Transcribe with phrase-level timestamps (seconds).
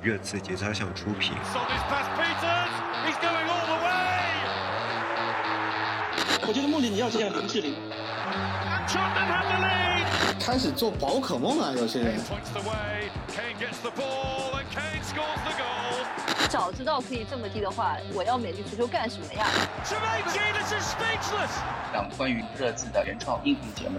[0.00, 1.32] 热刺节操项出品。
[6.46, 7.74] 我觉得梦里你要这样林志玲。
[10.40, 12.18] 开始做宝可梦了，有些人。
[16.48, 19.46] 早知道可以这么低的话，我要美丽足球干什么呀？
[21.92, 23.98] 讲关于热刺的原创音频节目。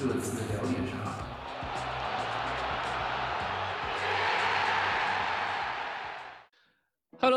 [0.00, 1.29] 热刺聊点啥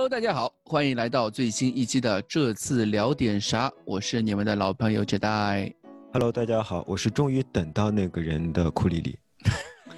[0.03, 3.71] ？Hello，大家好，欢迎来到最新一期的这次聊点啥？
[3.85, 5.73] 我是你们的老朋友 Jedi。
[6.11, 9.17] Hello，大家好，我是终于等到那个人的库里里。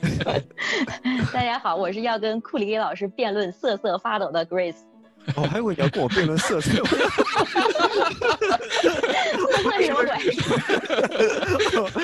[1.34, 4.76] 大家好，我是要跟库里里老师辩论瑟瑟发抖的 Grace。
[5.36, 6.84] 哦，还以为你要跟我辩论瑟瑟。
[6.84, 7.90] 哈哈哈
[11.72, 12.03] 什么鬼？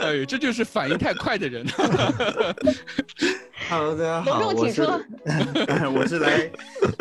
[0.00, 1.66] 哎，这就是反应太快的人。
[3.68, 4.82] Hello，大家好，我是
[5.94, 6.50] 我是来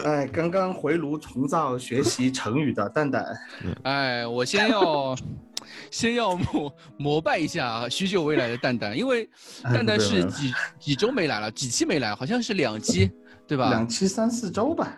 [0.03, 3.37] 哎刚刚回炉重造学习成语的蛋蛋。
[3.83, 5.15] 哎，我先要。
[5.89, 9.27] 先要膜膜拜一下许久未来的蛋蛋，因为
[9.63, 13.11] 蛋蛋是几几周没来了，几期没来，好像是两期，
[13.47, 13.69] 对吧？
[13.69, 14.95] 两期三四周吧。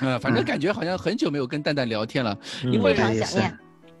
[0.00, 3.58] 呃，反正感觉好像很久没有跟蛋蛋聊天了，因为想念。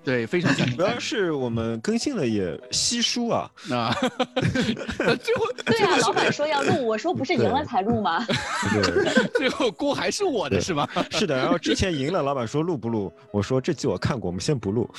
[0.08, 3.94] 对，非常主要是我们更新了也稀疏啊啊！
[5.22, 8.24] 最后对啊，老板说要录，我说不是赢了才录吗？
[8.72, 10.88] 对，最后锅还是我的是吧？
[11.10, 13.12] 是的，然后之前赢了，老板说录不录？
[13.30, 14.88] 我说这集我看过，我们先不录。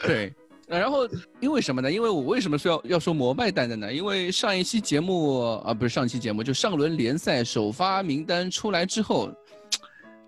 [0.00, 0.32] 对，
[0.66, 1.06] 然后
[1.40, 1.92] 因为什么呢？
[1.92, 3.92] 因为我为什么说要要说摩拜蛋的呢？
[3.92, 9.30] 因为上一期节目啊，不是上期节目，就上轮联赛首发名单出来之后。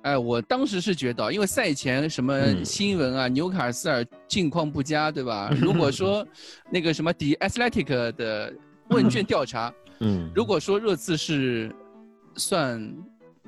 [0.03, 5.49] 哎，我当时是觉得，因为赛前什么新闻啊，纽卡斯尔境况不佳，对吧？
[5.61, 6.27] 如果说
[6.71, 8.53] 那个什么 The Athletic 的
[8.89, 11.73] 问卷调查， 嗯，如果说热刺是
[12.35, 12.93] 算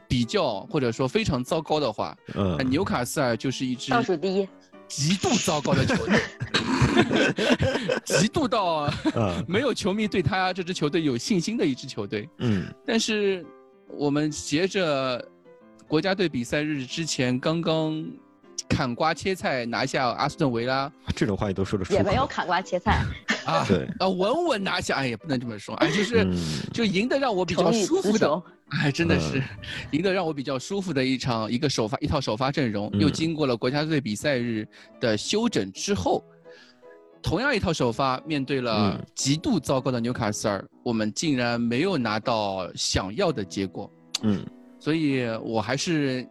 [0.06, 4.48] 比较或者说非常糟糕的话，嗯，纽卡斯尔就是一支倒数第一，
[4.86, 6.20] 极度糟糕的球队，
[8.06, 8.88] 极度到
[9.48, 13.44] 没有球迷对他这支球队有信心的一支球队，嗯，但是
[13.88, 15.20] 我们携着。
[15.88, 18.04] 国家队比赛日之前刚刚
[18.68, 21.98] 砍瓜切菜拿下阿斯顿维拉，这种话也都说得出口。
[21.98, 23.04] 也没有砍瓜切菜。
[23.44, 23.86] 啊， 对。
[23.98, 26.26] 啊，稳稳拿下，哎，也不能这么说，哎，就是
[26.72, 29.42] 就赢得让我比较舒服的，哎，真的是
[29.92, 34.66] 赢得让我比较舒服的一场一个首发一套首发阵容，又经过了国家队比赛日
[34.98, 36.24] 的休整之后，
[37.22, 43.90] 同样一套首发面对了极度糟糕的纽卡斯尔，我们竟然没有拿到想要的结果，
[44.22, 44.44] 嗯。
[44.84, 46.28] 所以我还是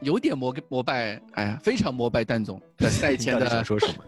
[0.00, 3.64] 有点膜膜拜，哎呀，非常膜拜蛋总的 赛前的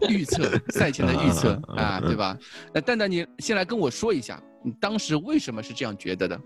[0.09, 0.43] 预测，
[0.73, 2.37] 赛前的预测啊，对吧？
[2.73, 6.41] 那蛋蛋，你先来跟我说一下，你当时为什么是这样觉得的？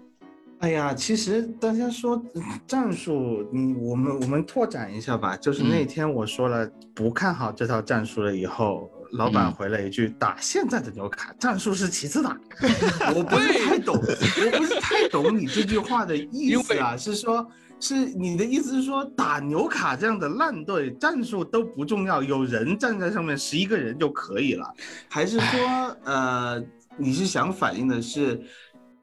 [0.59, 2.23] 哎呀，其实大家说
[2.67, 5.35] 战术，嗯我们我们拓展一下吧。
[5.35, 8.87] 就是那天我说了不看好这套战术了以后。
[9.17, 12.29] 老板回了一句：“打现在的纽卡，战术是其次的。
[13.15, 17.47] ”我不是太懂，我不是太懂你这句话的意思啊，是说，
[17.79, 24.71] 是你的意思是说，打纽卡这样的烂队，战术都不重要，有人站在上面十一个人就可以了，
[25.07, 26.63] 还是说，呃，
[26.97, 28.41] 你是想反映的是？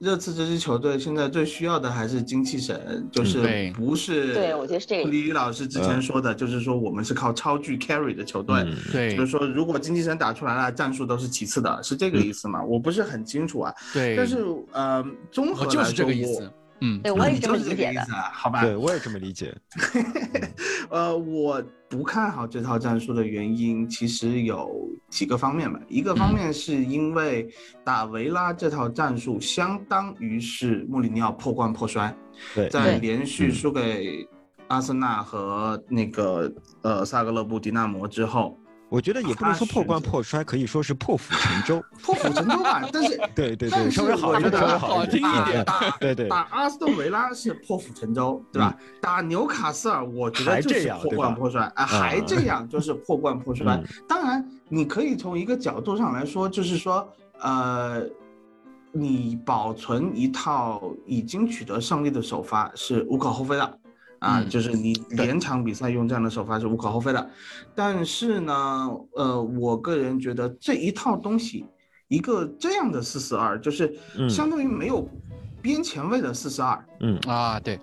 [0.03, 4.35] 热刺这支球队现在最需要的还是精气神，就是不是？
[4.35, 5.09] 对，我觉得是这个。
[5.09, 12.61] 李老师之前说的，就是说我们是靠超巨 carry 的球队，对，就是说如果精气神打出来了，战术都是其次的，是这个意思吗？
[12.65, 13.73] 我不是很清楚啊。
[13.93, 16.53] 对，但是呃，综合来说，我。
[16.85, 18.61] 嗯，对我也这么理解的，好吧？
[18.61, 19.55] 对我也这么理解。
[20.91, 24.69] 呃，我不看好这套战术的原因其实有
[25.09, 25.79] 几个方面吧。
[25.89, 27.49] 一个方面是因为
[27.85, 32.13] 打维拉这套战术相当于是穆里尼奥破罐破摔，
[32.69, 34.27] 在连续输给
[34.67, 38.59] 阿森纳和那个呃萨格勒布迪纳摩之后。
[38.93, 41.83] 我觉得也不能说破罐破摔，可以说是破釜沉舟。
[42.03, 45.65] 破釜沉舟吧，但是对 对对，稍微好一点，稍微好听一点。
[45.65, 48.77] 打对对，打阿斯顿维拉是破釜沉舟，对吧？
[49.01, 53.83] 打纽卡斯尔，我觉得就是破罐破摔，啊，还这样就是破罐破摔。
[54.07, 57.09] 当然，你可以从一个角度上来说，就是说，
[57.41, 58.03] 呃，
[58.93, 63.79] 你保存一套已经取得胜利的首发是无可厚非的。
[64.23, 67.31] 啊，就是你连场比赛用这样的手法是无可厚非的，
[67.75, 71.67] 但是呢，呃，我个人觉得这一套东西，
[72.07, 73.93] 一个这样的四四二，就是
[74.31, 75.09] 相当于没有
[75.61, 77.19] 边前卫的四四二，嗯。
[77.27, 77.81] 啊，对，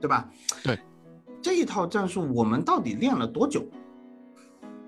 [0.00, 0.28] 对吧？
[0.62, 0.78] 对，
[1.42, 3.66] 这一套战术我们到底练了多久？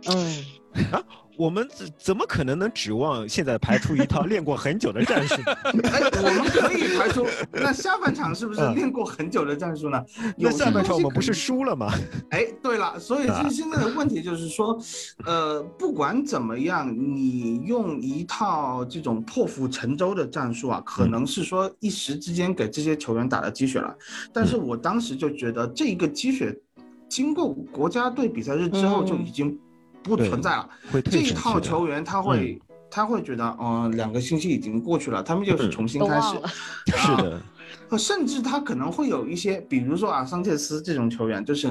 [0.06, 1.02] 嗯啊。
[1.36, 5.34] 我们怎怎么可能能指望现在排出一套练过很久的战术？
[5.90, 10.00] 哎，我们可以排出那下半场是不是练过很久的战术呢？
[10.38, 11.92] 那下半场我们不是输了吗？
[12.30, 14.78] 哎，对了，所以是现在的问题就是说，
[15.24, 23.92] 呃，不管怎么样，你用一套这种破釜沉舟的战术啊，可能是说一时之间给这些球员打了鸡血了。
[24.32, 26.56] 但是我当时就觉得这一个鸡血，
[27.08, 29.58] 经过国家队比赛日之后就已经。
[30.04, 30.68] 不存在了，
[31.10, 36.36] 这一套球员他会他会觉得，嗯，两个星期已经过去了，他们就是重新开始，
[36.96, 37.42] 是的。
[37.98, 41.68] 甚至他可能会有一些，比如说啊，桑切斯这种球员，就是，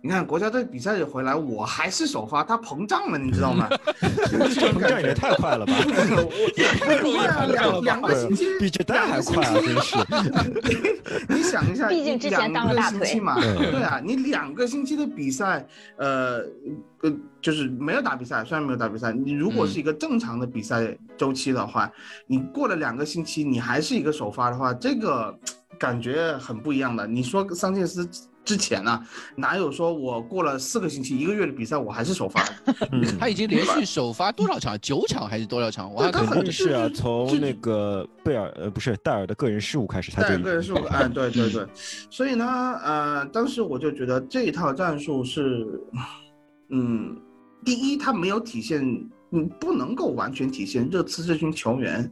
[0.00, 3.68] 你看国家队比赛日回来，我还是首发，他膨胀了，你知道吗？
[4.00, 5.72] 膨胀也太快了吧！
[6.54, 9.54] 对 啊，两两个星期比这蛋还快啊！
[9.54, 9.96] 真是。
[11.28, 13.34] 你想一下，毕竟之前当了大腿嘛。
[13.40, 15.66] 对啊，你两个星期的比赛，
[15.96, 16.38] 呃，
[17.02, 21.90] 呃，就是没有打比赛，虽然没有打比赛，你如果是一个正常的比赛周期的话，
[22.26, 25.36] 你过了两个星期，你还是一个首发的话，这个。
[25.78, 27.06] 感觉很不一样的。
[27.06, 28.08] 你说桑切斯
[28.44, 29.04] 之前呢，
[29.36, 32.42] 哪有说我过了四个星期、一个月的比赛，我还是首发？
[33.20, 34.78] 他已经连续首发多少场？
[34.80, 35.92] 九场还是多少场？
[35.92, 40.78] 我肯定是啊，从那个贝尔呃不是戴尔的个人失误开始，他就个人失误。
[40.84, 41.66] 哎，对对对。
[42.10, 42.46] 所以呢，
[42.82, 45.66] 呃，当时我就觉得这一套战术是，
[46.70, 47.16] 嗯，
[47.64, 48.82] 第一，他没有体现，
[49.30, 52.10] 嗯，不能够完全体现热刺这群球员。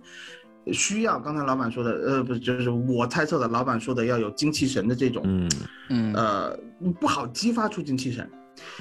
[0.73, 5.51] 需要刚才老板说的，呃，不是，就是我猜测的，老板说的要有精气神的这种，嗯
[5.91, 6.59] 嗯，呃，
[7.01, 8.29] 不好激发出精气神。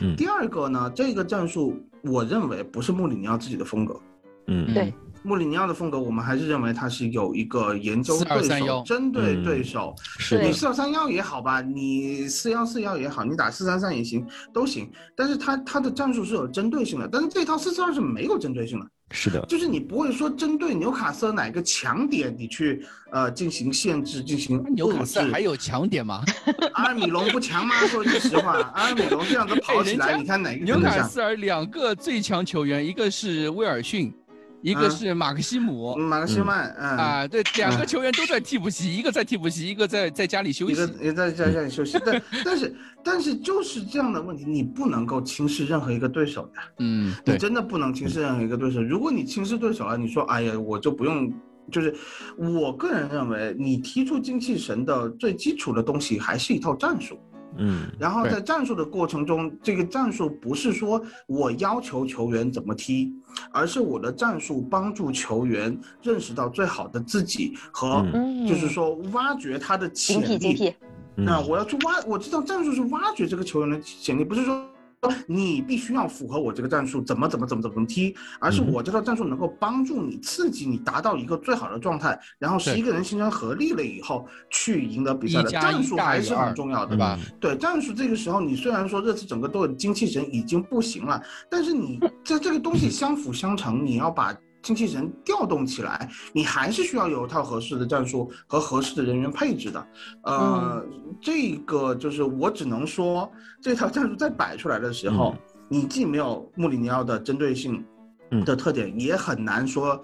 [0.01, 3.99] 嗯，第二个呢，这个战术我认为不是穆里尼奥自己的风格。
[4.47, 4.93] 嗯，对，
[5.23, 9.93] 穆里尼奥的风格，我们还是认为他是有一个研究对手、针对对手。
[10.19, 14.89] 是你四二三幺也好吧，你四幺四幺也好，你打四三三也行，都行。
[15.15, 18.87] 但是他他的战术是有针对性的，但是这套四四二是没有针对性的。
[19.11, 26.23] 是的，就是你不会说针对纽卡斯尔哪个强点，你去呃进行限制，进行纽卡斯尔还有强点吗？
[26.73, 27.75] 阿尔米隆不强吗？
[27.87, 34.13] 说句实话，阿尔米隆这样子跑起来，你看哪个纽卡斯尔两个最强球员，一个是威尔逊。
[34.65, 41.99] 一个是马克西姆，马克西曼，嗯啊，对，两个球员都在替补席，一个在替补席，一个在在家里休息，一个也在在家里休息。
[42.03, 48.81] 但但是但是就是这样的问题，你不能够轻视任何一个对手的，嗯，你真的不能轻视任何一个对手。
[48.81, 51.31] 如果你轻视对手了，你说，哎呀，我就不用，
[51.71, 51.95] 就是
[52.35, 57.19] 我个人认为，你踢出精气神的最基础的东西还是一套战术。
[57.57, 63.13] 嗯，然后在战术的过程中，这个战术不是说我要求球员怎么踢，
[63.51, 68.05] 而是我的战术帮助球员认识到最好的自己和，
[68.47, 70.73] 就是说挖掘他的潜力。
[71.15, 74.65] 那我要去挖，我知道战术是挖掘这个球员的潜力，不是说。
[75.27, 87.19] 你必须要符合我这个战术，怎么怎么怎么怎么踢，而是我这套战术能够帮助你刺激你达到一个最好的状态，然后十一个人形成合力了以后去赢得比赛的战术还是很重要的，吧？
[87.39, 94.35] 对战术这个时候，你虽然说这次整个都有精气神已经不行了，但是你 在这个东西相辅相成，你要把。
[94.65, 99.87] 精气神调动起来，你还是需要有一套合适的战术和合适的人员配置的。
[100.23, 100.83] 呃，
[101.21, 103.31] 这个就是我只能说，
[103.61, 105.35] 这套战术在摆出来的时候，
[105.69, 107.85] 你既没有穆里尼奥的针对性
[108.43, 110.01] 的特点，也很难说，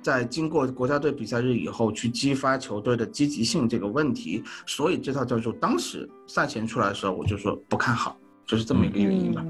[0.00, 4.44] 在经过国家队比赛日以后去激发球队的积极性这个问题。
[4.64, 8.16] 所以这套战术当时赛前出来的时候，我就说不看好。
[8.46, 9.44] 就是这么一个原因吧。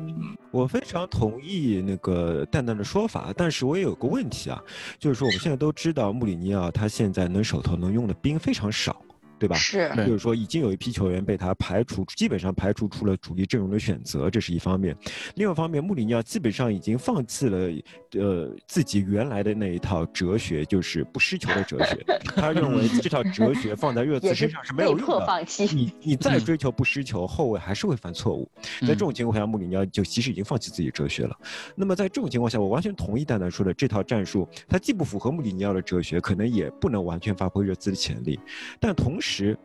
[0.50, 4.62] 我非常同意那个蛋蛋的说法，但是我也有个问题啊，
[4.98, 9.02] 就是说我们现在都知道穆里尼奥他现在能手头能用的兵非常少。
[9.38, 9.56] 对吧？
[9.56, 14.96] 是，就是说已经有一批球员被他排除，基本上排除出了主力阵容的选择，这是一方面。
[15.34, 17.68] 另外一方面，穆里尼奥基本上已经放弃了，
[18.12, 21.98] 呃，自己原来的那一套哲学，就是不失球的哲学。
[22.36, 25.44] 他认为这套哲学放在热刺身上是没有用的。
[25.72, 28.48] 你你再追求不失球，后卫还是会犯错误。
[28.82, 31.36] 在这种情况下，穆里尼奥就其实已经放弃自己哲学了。
[31.74, 38.38] 那么在这种情况下，我完全同意蛋蛋说的这套战术，它既不符合穆里尼奥的哲学，可能也不能完全发挥热刺的潜力，
[38.80, 39.24] 但同时。
[39.25, 39.59] 实，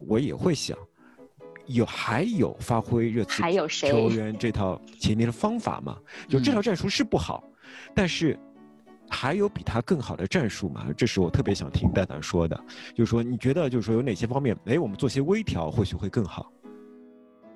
[0.00, 0.76] 我也会想，
[1.66, 5.96] 有还有发挥热刺球员这套前面的方法吗？
[6.28, 7.44] 就这套战术是不好，
[7.94, 8.36] 但是
[9.08, 10.88] 还有比他更好的战术吗？
[10.96, 12.60] 这是我特别想听蛋蛋说的，
[12.92, 16.52] 就是说你觉得就是说有哪些方面，哎，我们做些微调或许会更好。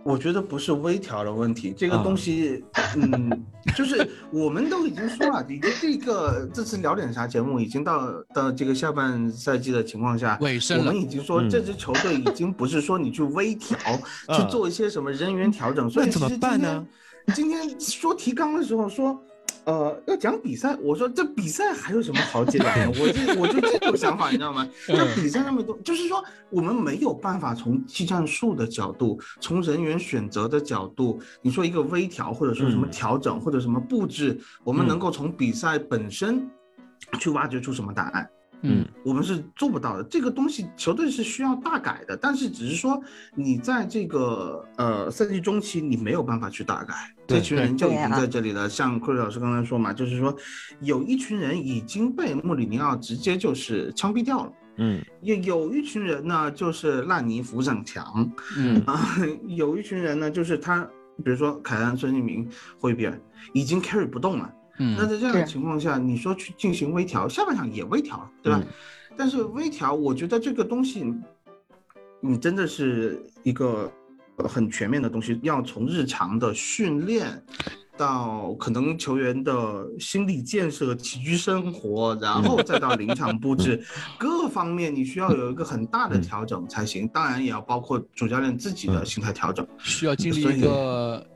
[0.08, 2.64] 我觉得不是微调的问题，这个东西，
[2.96, 3.44] 嗯，
[3.76, 13.76] 就是我们都已经说了，你的这个这次聊点啥节目已经到到这个下半赛季的情况下，尾声我们已经说这支球队已经不是说你去微调，
[14.34, 16.86] 去做一些什么人员调整，所以怎么办呢？
[17.34, 19.22] 今天说提纲的时候说。
[19.68, 22.88] 呃，要讲比赛，我说这比赛还有什么好讲的？
[22.98, 24.66] 我就我就这种想法，你知道吗？
[24.86, 36.48] 这比赛那么多，就是说我们没有办法从技战术的角度，从人员选择的角度，你说一个微调或者说什么调整或者什么布置，我们能够从比赛本身
[37.20, 38.26] 去挖掘出什么答案？
[38.62, 40.02] 嗯，我们是做不到的。
[40.04, 43.00] 这个东西球队是需要大改的，但是只是说
[43.34, 46.94] 你在这个呃赛季中期你没有办法去大改，
[47.26, 48.68] 这群人就已经在这里了。
[48.68, 50.34] 像库里老师刚才说嘛，就是说
[50.80, 54.52] 有一群人已经被穆里尼奥直接就是枪毙掉了。
[54.78, 58.30] 嗯，有有一群人呢就是烂泥扶不上墙。
[58.56, 60.84] 嗯 啊，有一群人呢就是他，
[61.24, 62.48] 比如说凯恩、孙兴民、
[62.80, 63.20] 霍伊比尔
[63.52, 64.52] 已经 carry 不动了。
[64.78, 68.62] 嗯，那在这样的情况下，你说去进行微调，下半场也微调，对吧？
[69.16, 71.04] 但是微调，我觉得这个东西，
[72.20, 73.90] 你真的是一个
[74.36, 77.42] 很全面的东西，要从日常的训练，
[77.96, 83.82] 到可能球员的心理建设、起居生活，然后再到临场布置，
[84.16, 87.08] 各方面你需要有一个很大的调整才行。
[87.08, 91.26] 当然，也要包括主教练自己的心态调整，需要经历一个。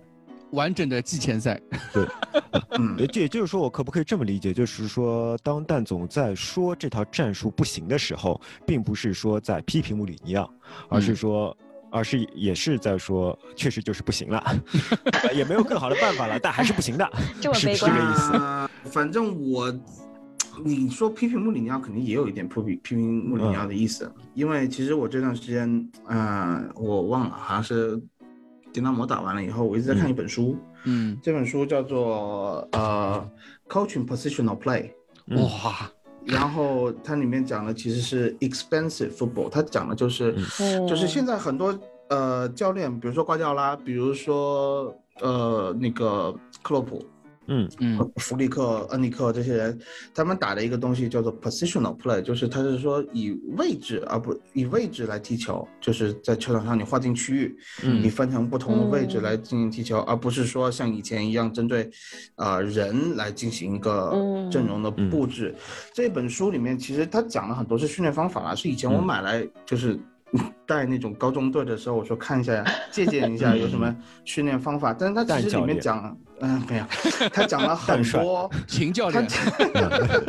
[0.52, 1.60] 完整的季前赛，
[1.92, 2.06] 对，
[2.78, 10.50] 嗯，这也就是说，我可不可以这么理解，就是说，当蛋总在说这套战术不行的时候，并不是说在批评穆里尼奥，
[10.88, 11.56] 而是说，
[11.90, 14.44] 而是也是在说，确实就是不行了，
[15.34, 17.10] 也没有更好的办法了，但还是不行的，
[17.54, 18.90] 是这个意思。
[18.90, 19.74] 反正我，
[20.62, 27.98] 你说批评穆里尼奥，肯定也有一点批评批评穆里尼奥的意思，因为其实我这段时间，嗯，我忘了，好像是。
[28.72, 33.30] 迪纳摩打完了以后，我一直在看一本书，嗯，这本书叫做呃
[33.68, 34.90] ，Coaching Positional Play，
[35.28, 35.90] 哇，
[36.24, 40.34] 然后它里面讲的其实是 Expensive Football，它讲的就是，
[40.88, 47.04] 就是现在很多呃教练，比如说瓜迪奥拉，比如说呃那个克洛普。
[47.46, 47.68] 嗯。
[47.80, 49.78] 嗯，弗里克、恩里克这些人，
[50.14, 61.90] 他们打的一个东西叫做 positional play，就是他是说以位置而不以位置来踢球，就是在球场上你划定区域，嗯，你分成不同的位置来进行踢球，而不是说像以前一样针对，
[62.36, 64.12] 呃人来进行一个
[64.50, 65.54] 阵容的布置。
[65.92, 69.98] 这本书里面其实他讲了很多是训练方法啊，是以前我买来就是。
[70.66, 74.94] 带那种高中队的时候，我说看一下呀，借鉴一下有什么训练方法。
[74.94, 76.84] 但是他其实里面讲，嗯，没有，
[77.32, 79.26] 他讲了 很多秦教练，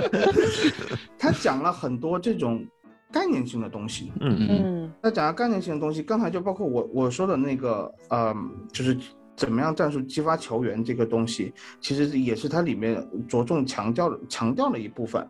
[1.18, 2.66] 他讲了很多这种
[3.12, 4.12] 概念性的东西。
[4.20, 8.36] 嗯嗯，他讲了概念性的东西，刚才就包括我我说的那个，呃，
[8.74, 8.98] 就是
[9.38, 15.26] 怎么样战术激发球员这个东西，其实也是它里面着重强调强调的一部分。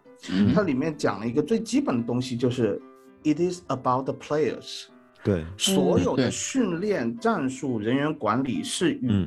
[0.56, 2.82] 它里面讲了一个最基本的东西，就是。
[3.24, 4.86] It is about the players。
[5.24, 9.26] 对，所有的训练、战术、人员管理是与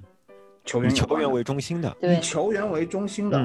[0.62, 3.38] 球员球员为中心的，以球员为中心的，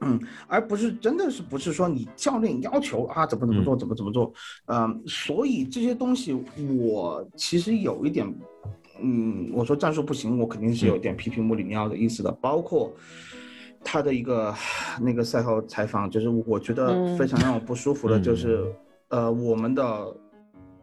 [0.00, 4.32] 嗯，而不是真的是不是说你教练要求啊怎么怎么做怎么怎么做，
[4.68, 6.32] 嗯，所以这些东西
[6.80, 8.26] 我其实有一点，
[9.02, 12.90] 嗯，我说战术不行，我肯定是有点批评穆里尼奥的意思的，包括
[13.84, 14.54] 他的一个
[14.98, 18.64] 那个赛后采访，就是我觉得非常让我不舒服的，就是。
[19.08, 20.16] 呃，我们的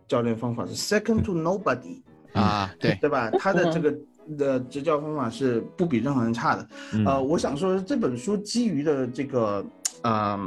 [0.07, 2.01] 教练方法是 second to nobody
[2.33, 3.29] 啊，对对吧？
[3.31, 3.95] 他的这个
[4.37, 6.67] 的执教方法是不比任何人差的。
[7.05, 9.65] 呃，我想说这本书基于的这个
[10.03, 10.39] 呃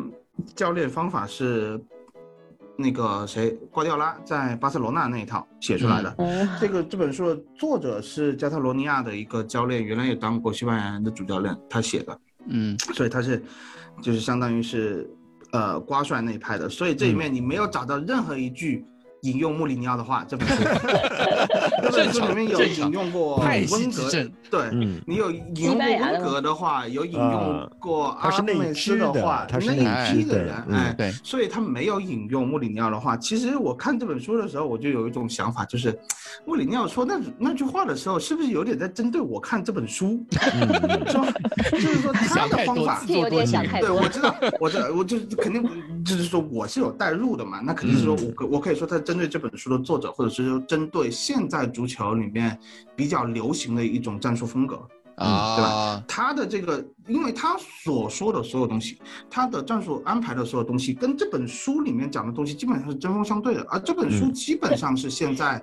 [0.55, 1.79] 教练方法是
[2.77, 6.17] 那个谁瓜迪奥拉在巴塞罗那那一套写出来的。
[6.59, 12.19] 这个这本书的作者是加泰罗尼亚的一个教练，原来也当过西班牙人的主教练，他写的。
[12.49, 13.43] 嗯，所以他是
[14.01, 15.09] 就是相当于是。
[15.57, 18.85] 呃，瓜帅那一派的，所以这里面你没有找到任何一句
[19.23, 20.23] 引用穆里尼奥的话。
[20.29, 20.69] 这本书，这
[21.97, 24.11] 本书里面有引用过温格，
[24.51, 24.71] 对，
[25.07, 33.17] 你有引用过温格的话，有引用过阿内斯的话，他是那批的人，哎，对，所以他没有引用穆里尼奥的话。
[33.17, 35.97] 其实我看这本书的时候，我就有一种想法，就是
[36.45, 40.25] 穆里尼奥说那那句话的时候，是不是有点在针对我看这本书？
[41.09, 41.27] 说
[41.71, 43.89] 就是说他的方法有点想太多。
[43.89, 45.17] 对，我知道，我知道，我就。
[45.37, 45.63] 肯定
[46.05, 52.59] 就是说我是有代入的嘛，那肯定是说我我可以说他针对这本书的作者，或者是说针对现在足球里面
[52.95, 54.77] 比较流行的一种战术风格
[55.17, 56.05] 啊，对吧？
[56.09, 58.99] 他的这个，因为他所说的所有东西，
[59.31, 65.63] 他的战术安排的所有东西，跟这本书里面讲的东西基本上是针锋相对的，而这本书基本上是现在。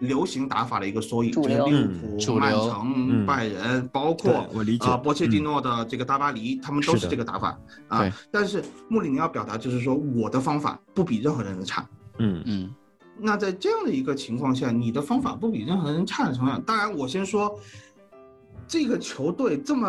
[0.00, 4.44] 流行打法的一个缩影，就是利物浦、曼城、拜仁，包括
[4.80, 8.12] 啊波切蒂诺的这个大巴黎，他们都是这个打法啊。
[8.28, 11.86] 但是穆里尼奥表达就是说，我的方法不比任何人的差。
[12.18, 12.74] 嗯嗯。
[13.18, 17.58] 那在这样的一个情况下，你的方法不比任何人差的情况下，当然我先说，
[18.66, 19.88] 这个球队这么。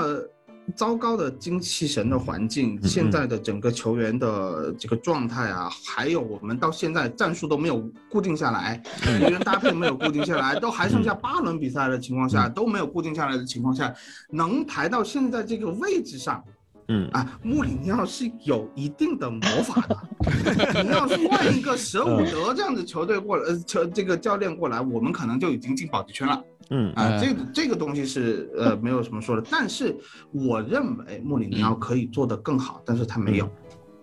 [0.75, 13.94] 糟糕的精气神的环境，现在的整个球员的这个状态啊，还有我们到现在战术都没有固定下来，球员搭配没有固定下来，都还剩下八轮比赛的情况下都没有固定下来的情况下，
[14.32, 16.44] 能排到现在这个位置上，
[16.88, 17.08] 嗯。
[17.10, 20.84] 啊，穆里尼奥是有一定的魔法的。
[20.84, 26.44] 你要是换一个舍伍德这样的球队过来，呃，球这个教练过来，我们可能就已经进保级圈了。
[26.70, 26.92] 嗯。
[26.94, 29.96] 啊，这个这个东西是呃没有什么说的，但是
[30.32, 33.50] 我认为穆里尼奥可以做得更好，但是他没有，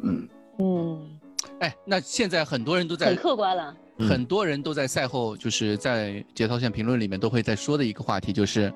[0.03, 0.29] 嗯。
[0.59, 1.19] 嗯，
[1.61, 8.73] 哎，那现在很多人都在很客观了，很多人都在赛后就是在节操线评论里面都会在说的一个话题就是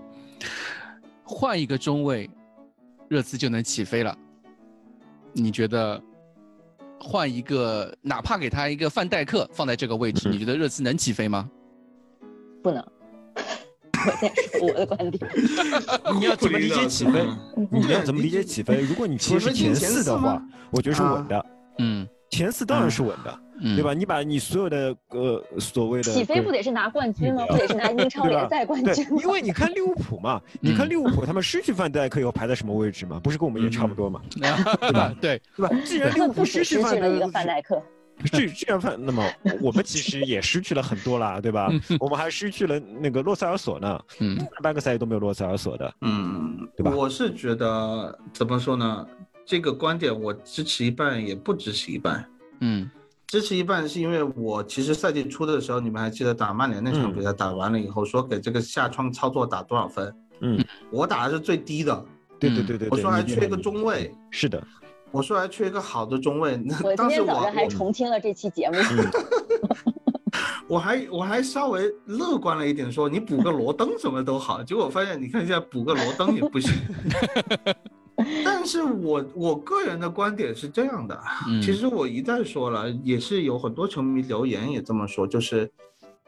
[1.23, 2.29] 换一个中卫，
[3.09, 4.17] 热刺就能起飞了。
[5.33, 6.03] 你觉得
[6.99, 11.49] 换一个，哪怕给他一个范戴克放在这个位置，你觉得热刺能起飞吗？
[12.63, 12.85] 不能。
[14.07, 15.31] 我在说我的观点。
[16.15, 17.27] 你要怎么理解起飞？
[17.71, 18.81] 你要怎么理解起飞？
[18.81, 21.47] 如果你说是前四的话，我觉得是稳的。
[21.79, 23.95] 嗯，前四当然是稳的，对吧？
[23.95, 27.45] 你把你所有的呃所谓的起飞不得是拿冠军吗？
[27.49, 29.21] 不得是拿英超联赛冠军吗？
[29.23, 33.19] 因为你看利物浦嘛， 你看利物浦他们失去范戴克以后排在什么位置嘛？
[33.21, 34.21] 不是跟我们也差不多嘛？
[34.31, 35.15] 对吧？
[35.21, 35.75] 对对吧？
[35.85, 37.83] 既然利物浦失去了一个范戴克。
[38.33, 39.23] 这这样范，那么
[39.61, 41.71] 我们其实也失去了很多啦，对吧？
[42.01, 46.91] 我们还失去了那个洛塞尔索呢，嗯，半个赛季都没有洛塞尔索的，嗯，对吧？
[46.97, 49.07] 我是觉得怎么说呢？
[49.45, 52.25] 这个观点我支持一半，也不支持一半。
[52.61, 52.91] 嗯，
[53.27, 60.15] 支持一半是因为我其实赛季初的时候，你们还记得打曼联那场比赛打完了以后，说给这个下窗操作打多少分？
[60.41, 62.05] 嗯，我打的是最低的。
[62.39, 64.15] 对对对对，我说还缺一个中卫。
[64.31, 64.63] 是的。
[65.11, 66.53] 我说还缺一个好的中卫，
[66.85, 68.77] 我 今天早上还重听了这期节目。
[70.69, 74.63] 我还我还稍微乐观了一点，说你补个罗登什么都好。
[74.63, 76.73] 结果发现，你看现在补个罗登也不行。
[78.45, 81.21] 但是我我个人的观点是这样的，
[81.63, 85.71] 其实我一再说了，也是有很多球迷留言也这么说，就是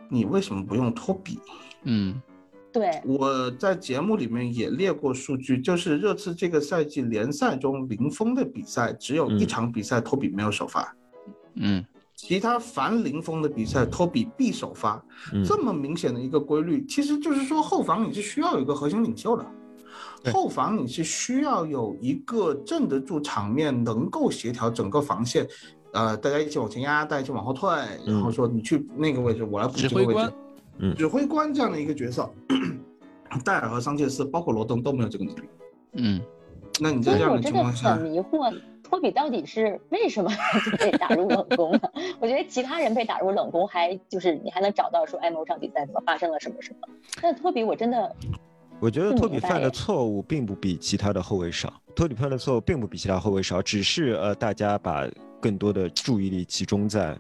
[0.09, 1.39] 你为什么不用托比？
[1.85, 2.21] 嗯。
[2.71, 10.95] 对，我在节目里面也列过数据，就是热刺这个赛季联赛中零封的比赛只有一场比赛托比没有首发，
[11.55, 11.83] 嗯，
[12.15, 15.03] 其他凡零封的比赛托比必首发，
[15.47, 19.47] 这么明显的一个规律，其实就是说后防你是需要有一个核心领袖的，
[20.33, 25.47] 后防你是需要有一个镇得住场面，能够协调整个防线，
[25.93, 27.71] 呃，大家一起往前压，大家一起往后退，
[28.07, 30.33] 然后说你去那个位置，我来补这个位置。
[30.97, 32.31] 指挥官这样的一个角色，
[33.45, 35.41] 戴尔和桑切斯，包括罗登都没有这个能力。
[35.95, 36.21] 嗯，
[36.81, 40.31] 那你在这样的情况下，很迷惑，托比到底是为什么
[40.79, 41.93] 被打入冷宫了？
[42.21, 46.89] 我觉得其他人被打入冷宫，还就是你还能找到说，哎，某场比赛怎么发生了什么什么。
[47.21, 48.15] 但托比，我真的，
[48.81, 55.07] 我觉得托比犯的错误并不比其他的后卫少，托比犯的错误并不比其他后卫少，只是呃，大家把
[55.41, 57.19] 更多的注意力集中在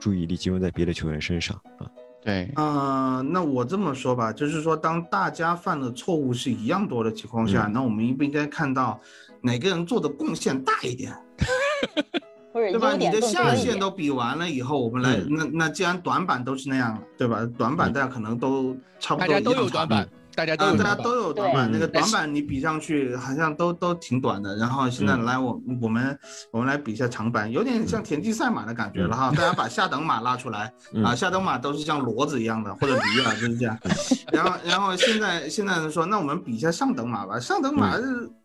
[0.00, 1.86] 注意力集中在别的球员身上啊。
[2.22, 8.98] 对，呃，那我这么说吧，就是说，当大家犯的错误是一样多的情况下，那我们应不应该看到
[9.40, 11.12] 哪个人做的贡献大一点？
[12.54, 12.94] 对吧？
[12.94, 17.46] 你的下限都比完了以后，我们来，那那既然短板都是那样，对吧？
[17.58, 20.08] 短板大家可能都差不多，大家都有短板。
[20.34, 24.56] 大家都大家都有短板，那个短板你比上去好像都都挺短的。
[24.56, 26.18] 然后现在来我我们
[26.50, 29.30] 我们来比一下长板，有点像田忌赛马的感觉了哈。
[29.30, 30.72] 大家把下等马拉出来
[31.04, 33.78] 啊，下等马都是像骡子一样的或者驴啊，就是这样。
[34.32, 37.38] 然后然后现在现在说，那我们比一下上等马吧。
[37.38, 37.96] 上等马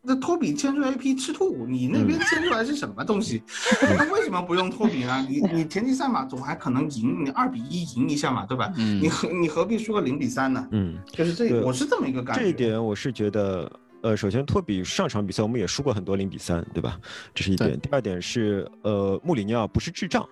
[0.07, 3.43] 那托比牵出来一匹赤兔，你那边牵出来是什么东西？
[3.81, 5.25] 那为什么不用托比呢？
[5.29, 8.71] 你你田忌赛马总还可能赢，你二比一赢一下嘛，对吧？
[8.77, 10.67] 嗯你何你何必输个零比三呢？
[10.71, 11.73] 嗯，就是这我。
[11.77, 16.99] 是这么一个感觉，这一点我是觉得，呃，首先托比上场比赛我们也输过很多零比三，对吧？
[17.35, 17.79] 这是一点。
[17.79, 20.27] 第二点是，呃，穆里尼奥不是智障，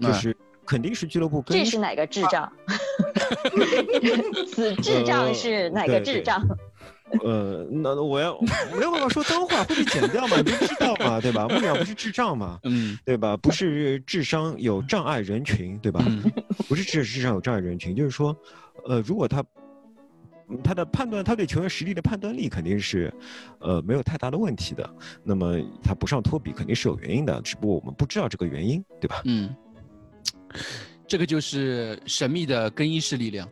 [0.00, 1.44] 就是肯定是俱乐部。
[1.46, 2.50] 这是哪个智障？
[4.48, 6.40] 此智障是哪个智障？
[6.40, 6.56] 呃，
[7.70, 8.38] 那我要
[8.74, 10.36] 没有办法说脏话，会被剪掉嘛？
[10.38, 11.46] 你就知道嘛，对吧？
[11.48, 12.58] 穆里尼奥不是智障嘛？
[12.64, 13.36] 嗯，对吧？
[13.36, 16.04] 不是智商有障碍人群，对吧？
[16.68, 18.36] 不是智智商有障碍人群，就是说，
[18.86, 19.44] 呃，如果他。
[20.64, 23.08] 他的判断，他对球员实力的判断力肯定是，
[23.60, 24.94] 呃，没有太大的问题的。
[25.22, 29.22] 那么他不上托比肯定是有原因的，只不过我们不知道这个原因，对吧？
[29.26, 29.54] 嗯，
[31.06, 33.48] 这个就是神秘的更衣室力量。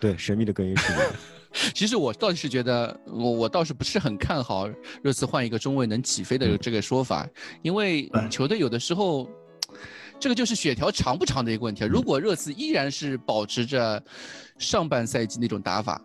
[0.00, 1.12] 对，神秘的更衣室力量。
[1.74, 4.68] 其实我倒是觉得，我我倒是不是很看好
[5.02, 7.28] 热刺换一个中卫能起飞的这个说法，
[7.62, 9.28] 因为球队有的时候，
[10.18, 11.84] 这个就是血条长不长的一个问题。
[11.84, 14.02] 如果热刺依然是保持着
[14.58, 16.00] 上半赛季那种打法。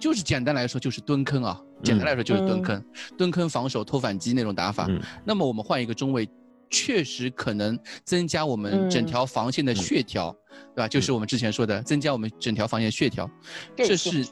[0.00, 2.82] 就是简单来说就是蹲坑啊，简单来说就是蹲坑，
[3.18, 4.88] 蹲坑防守偷反击那种打法。
[5.22, 6.26] 那么我们换一个中卫，
[6.70, 10.34] 确实可能增加我们整条防线的血条，
[10.74, 10.88] 对吧？
[10.88, 13.30] 就是我们之前说的，增加我们整条防线血条，
[13.76, 13.94] 这。
[13.94, 14.26] 是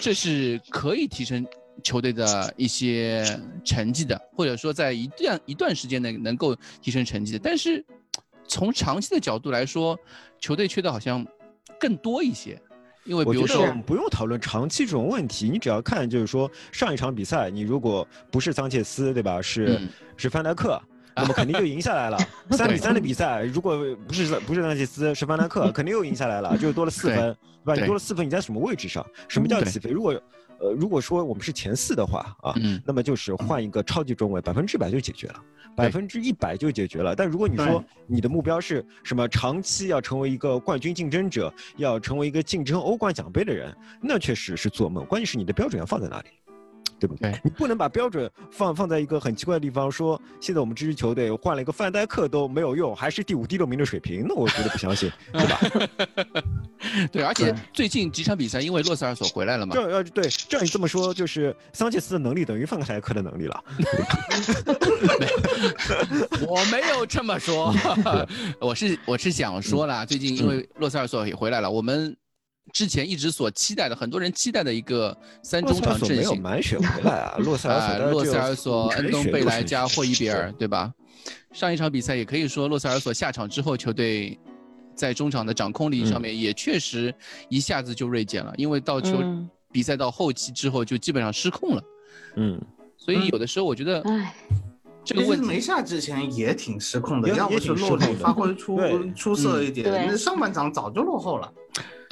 [0.00, 1.46] 这是可以提升
[1.82, 3.24] 球队的一些
[3.64, 7.38] 成绩的，或者说在一段一段时间内能够提升成绩的。
[7.38, 7.84] 但是
[8.46, 9.98] 从长期的角度来说，
[10.38, 11.26] 球队缺的好像
[11.78, 12.60] 更多一些。
[13.04, 19.42] 因为比如说，我们不用讨论长期这种问题，你只要看，就是说上一场比赛，你如果不是桑切斯，对吧？
[19.42, 19.78] 是
[20.16, 20.80] 是范戴克，
[21.16, 22.18] 那么肯定就赢下来了。
[22.50, 27.74] 三比三的比赛，如果不是不是纳切斯，是范戴克，肯定又赢下来了，就多了四分，对吧？
[27.74, 29.04] 你多了四分，你在什么位置上？
[29.28, 29.90] 什么叫起飞？
[29.90, 30.12] 如果
[30.60, 32.54] 呃，如果说我们是前四的话啊，
[32.86, 35.40] 那么就是换一个超级中卫，百分之百就解决了，
[35.76, 37.14] 百分之一百就解决了。
[37.14, 45.04] 但如果你说你的目标是什么，长期要成为一个冠军竞争者，要成为一个竞争欧冠奖杯的人，那确实是做梦。
[45.06, 46.28] 关键是你的标准要放在哪里。
[47.04, 47.38] 对不对？
[47.44, 55.60] 你不能把标准放放在一个很奇怪的地方，说现在我们这支球队换了一个范戴克都没有用，还是第五、第六名的水平，那我觉得不相信， 对吧？
[57.12, 59.74] 对，而且最近几场比赛，因为洛塞尔索回来了嘛。
[59.74, 63.62] 这要对，照你这么说，就是桑切斯的能力等于范戴克的能力了。
[66.48, 67.74] 我没有这么说，
[68.58, 72.16] 我是我是想说了，最近因为洛塞尔索也回来了，我们。
[72.72, 77.36] 之前一直所期待的，很多人期待的一个三中场阵型，没有满血回来啊！
[77.44, 80.92] 洛塞尔索、洛塞尔索、恩东贝莱加霍伊比尔，对吧？
[81.52, 84.36] 上一场比赛也可以说，洛塞尔索下场之后，球队
[84.94, 87.14] 在中场的掌控力上面也确实
[87.48, 89.22] 一下子就锐减了，因为到球
[89.70, 91.82] 比赛到后期之后就基本上失控了。
[92.36, 92.60] 嗯，
[92.96, 94.02] 所以有的时候我觉得，
[95.04, 98.78] 这个问题没下之前也挺失控的，要不是洛里发挥出
[99.14, 101.52] 出色一点，那上半场早就落后了。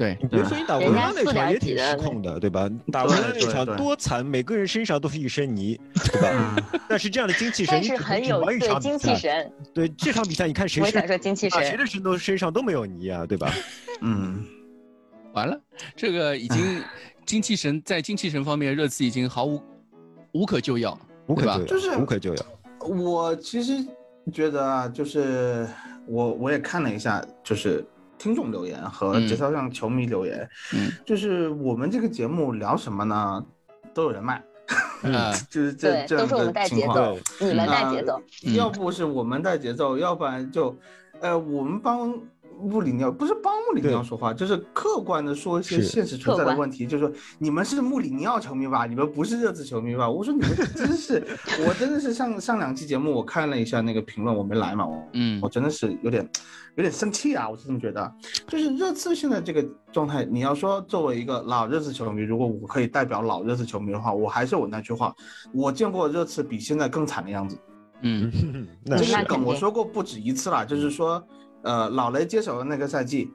[0.02, 2.68] 对，你别说你打维拉那场也挺失控的，对吧？
[2.90, 6.56] 打维拉那场多惨，每个人身上都是一身泥，对吧？
[6.88, 9.52] 但是这样的精气神，但是很有对精气神。
[9.72, 10.82] 对这场比赛，你看谁？
[10.82, 13.54] 我想说精气神，谁的身都身上都没有泥啊，对吧？
[14.02, 14.44] 嗯，
[15.34, 15.56] 完了，
[15.94, 16.82] 这个已经
[17.24, 19.62] 精气神在精气神方面，热刺已经毫无
[20.32, 22.44] 无可救药，无可救药，就是无可救药。
[22.80, 23.74] 我其实
[24.32, 25.64] 觉得啊，就是
[26.08, 27.86] 我我也看了一下，就是。
[28.22, 33.44] 听众留言和节操上球迷留言，嗯，就是我们这个节目聊什么呢？
[33.92, 34.40] 都有人卖，
[35.02, 37.16] 嗯， 就是这这样的情况。
[37.40, 38.22] 你们带节奏，
[38.54, 40.76] 要不是我们带节奏，要不然就，
[41.20, 42.14] 呃，我们帮。
[42.60, 46.86] 穆里尼奥不是帮穆里尼奥说话，就是客观的说一些现实存在的问题。
[46.86, 48.86] 就是说，你们是穆里尼奥球迷吧？
[48.86, 50.08] 你们不是热刺球迷吧？
[50.08, 51.24] 我说你们真是，
[51.66, 56.28] 我真的是上上两期节目我看了一下那个评论，我没来嘛，嗯，我真的是有点
[56.76, 57.48] 有点生气啊！
[57.48, 58.12] 我是这么觉得，
[58.46, 65.14] 就是热刺现在这个状态，你要说作为一个老热刺球迷，如果我可以代表老热刺球迷的话，我还是我那句话，
[65.52, 67.58] 我见过热刺比现在更惨的样子。
[68.02, 68.32] 嗯，
[68.84, 71.22] 这个梗我说过不止一次了，就是说。
[71.62, 73.32] 呃，老雷接手的那个赛季，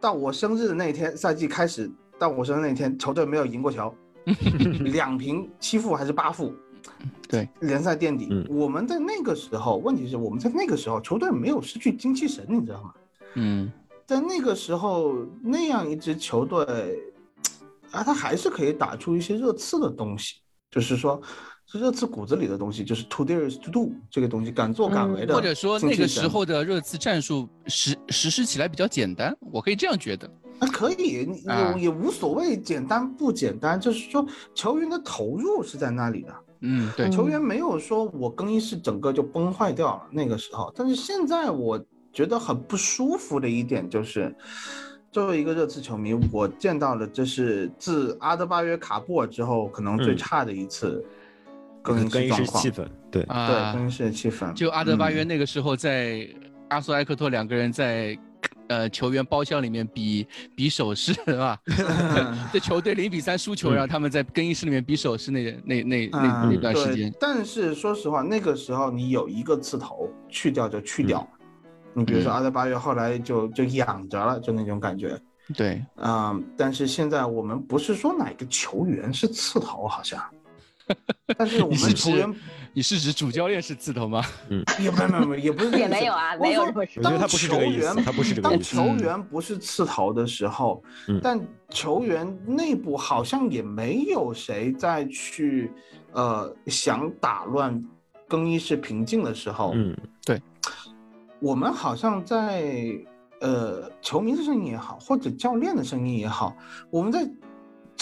[0.00, 3.94] 到我生日的那一天，赛季开始到我生日那一天，球队没有赢过球，
[4.84, 6.52] 两平七负还是八负，
[7.28, 8.44] 对，联赛垫底。
[8.48, 12.94] 我们在那个时候，问题是我们在那个时候球队没有失去精气神，你知道吗？
[13.34, 13.72] 嗯，
[14.06, 16.98] 在那个时候那样一支球队，
[17.92, 20.36] 啊，他还是可以打出一些热刺的东西，
[20.70, 21.22] 就是说。
[21.72, 25.34] 是热刺骨子里的东西，就是 to dare to do 这个东西，敢做敢为的。
[25.34, 30.30] 或者说那个时候的热刺战术实实施起来比较简单，我可以这样觉得。
[30.58, 36.34] 啊，可以，也也无所谓简单不简单，就是说球员的投入是在那里的。
[36.60, 40.70] 嗯，对，球员没有说我更衣室整个就崩坏掉了那个时候。
[40.76, 41.82] 但是现在我
[42.12, 44.32] 觉得很不舒服的一点就是，
[45.10, 51.02] 作为一个热刺球迷，我见到了这是自阿德巴约卡布尔之后可能最差的一次。
[51.82, 54.52] 更更衣室气氛，对对，更衣室气氛。
[54.54, 56.26] 就阿德巴约那个时候在
[56.68, 58.16] 阿苏埃克托两个人在，
[58.68, 61.58] 呃，球员包厢里面比比手势，是吧？
[62.52, 67.12] 这球队零比三输球，然后他们在更衣室里面比手势，那那那那那段时间。
[67.20, 71.28] 但是说实话，那个时候你有一个刺头去掉就去掉，
[71.92, 75.20] 你比如说阿德巴约后来就就养着了，就那种感觉。
[75.54, 80.22] 对，嗯，但是现在我们不是说哪个球员是刺头，好像。
[81.38, 82.34] 但是我们球员，
[82.72, 84.22] 你是指主教练是刺头吗？
[84.48, 86.62] 嗯， 也没没没，也不是也没有啊，没有。
[86.74, 88.76] 我觉得他不是这个意思，他不是这个意思。
[88.76, 90.82] 当球员不是刺头的时候，
[91.22, 91.40] 但
[91.70, 95.70] 球员内部好像也没有谁再去
[96.12, 97.82] 呃想打乱
[98.28, 99.72] 更衣室平静的时候。
[99.74, 100.40] 嗯，对。
[101.40, 102.64] 我们好像在
[103.40, 106.56] 呃球迷的声音也好，或者教练的声音也好，
[106.90, 107.28] 我们在。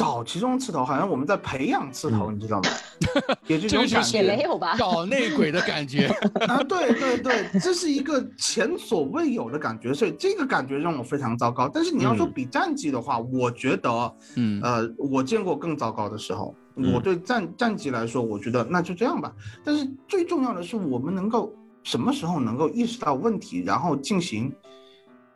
[0.00, 2.70] 找其中刺头，好像我们在培养刺头，嗯你知道吗？
[3.46, 4.74] 也就是种感觉也没有吧？
[4.78, 6.06] 搞内鬼的感觉。
[6.48, 11.68] 啊，对对对，这是一个前所未有的感觉，所以这个感觉让我非常糟糕。
[11.68, 16.54] 但是你要说嗯比战绩的话，我觉得，嗯呃，我见过更糟糕的时候。
[16.76, 19.30] 嗯我对战战绩来说，我觉得那就这样吧。
[19.62, 24.50] 但是最重要的是，我们能够什么时候能够意识到问题，然后进行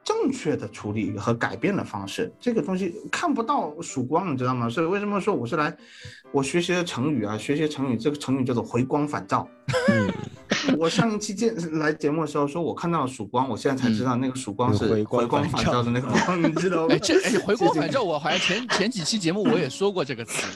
[0.04, 4.68] 正确的处理和改变的方式，这个东西看不到曙光，你知道吗？
[4.68, 5.74] 所以为什么说我是来，
[6.30, 9.48] 我学习的成语啊，学习成语，这个成语叫做回光返照。
[9.88, 10.12] 嗯，
[10.78, 16.98] 我上一期见来节目的时候说，我看到了曙光，我现在才知道那个曙光是嗯回光返照的那个光，你知道吗哎，？
[16.98, 20.46] 这哎，回光返照，我好像前前几期节目我也说过这个词。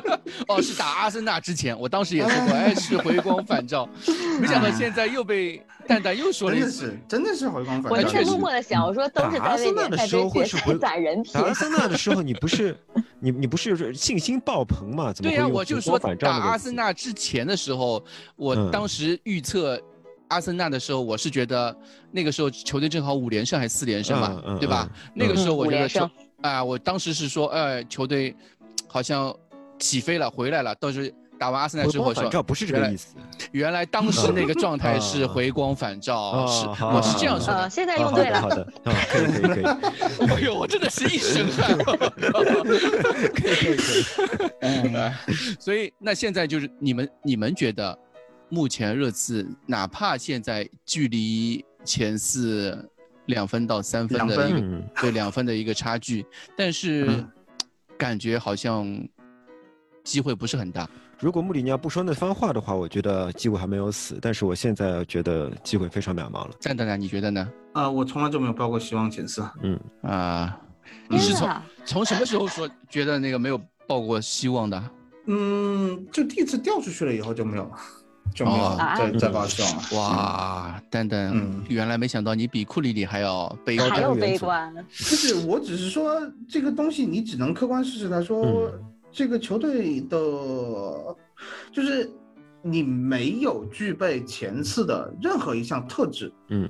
[0.48, 3.88] 哦，是打阿森纳之前，我当时也说过，哎，是回光返照。
[4.40, 6.96] 没想到现在又被蛋蛋又说了一次。
[7.08, 7.90] 真的是，回光返照。
[7.90, 11.40] 我就在确实默默的想，我说都是打阿在为森纳的时联赛杯决赛候会是回攒人品打。
[11.42, 12.76] 阿森纳的时候， 你不是
[13.20, 15.12] 你你不是信心爆棚嘛？
[15.12, 18.02] 怎么对呀、我就说打阿森纳之前的时候，
[18.36, 19.80] 我嗯当时预测
[20.28, 21.76] 阿森纳的时候，我是觉得
[22.10, 24.88] 那个时候球队正好五连胜还是四连胜嘛，嗯嗯对吧？
[25.14, 28.34] 那个嗯时候我觉得啊、我当时是说，呃，球队
[28.88, 29.32] 好像
[29.82, 30.74] 起飞了，回来了。
[30.76, 33.16] 到时候打完阿森纳之后说，光返照不是这个意思。
[33.50, 37.70] 原来当时那个状态是 啊回光返照，啊是好我是这样说呃，的。
[37.70, 38.48] 现在啊用对了好。
[38.48, 41.76] 的，可以可以可以， 哎呦，我真的是一身汗。
[43.34, 44.04] 可以可以可以。
[44.60, 45.12] 嗯
[45.58, 47.98] 所以那现在就是你们你们觉得，
[48.48, 52.88] 目前热刺哪怕现在距离前四
[53.26, 56.24] 两分到三分的一个两分的一个差距，
[56.56, 57.28] 但是嗯
[57.98, 58.86] 感觉好像
[60.04, 60.88] 机会不是很大。
[61.18, 64.18] 如果穆里尼奥不说那番话的话，我觉得机会还没有死。
[64.20, 66.50] 但是我现在觉得机会非常渺茫了。
[66.58, 67.48] 赞蛋蛋，你觉得呢？
[67.74, 69.42] 呃，我从来就没有抱过希望前四。
[69.62, 70.58] 嗯，啊，
[71.08, 71.48] 你是从！
[71.84, 74.82] 从什么时候说觉得那个没有抱过希望的？
[75.26, 77.76] 嗯，就第一次掉出去了以后就没有了，
[78.34, 79.82] 就没有哦再再抱希望了。
[79.96, 90.16] 哇，蛋蛋，嗯原来没想到你比库里里还要悲观还有瞻远瞩悲观，就是我只是说这个东西，你只能客观事实来说，嗯这个球队的，
[91.70, 92.10] 就是
[92.62, 96.32] 你没有具备前四的任何一项特质。
[96.48, 96.68] 嗯，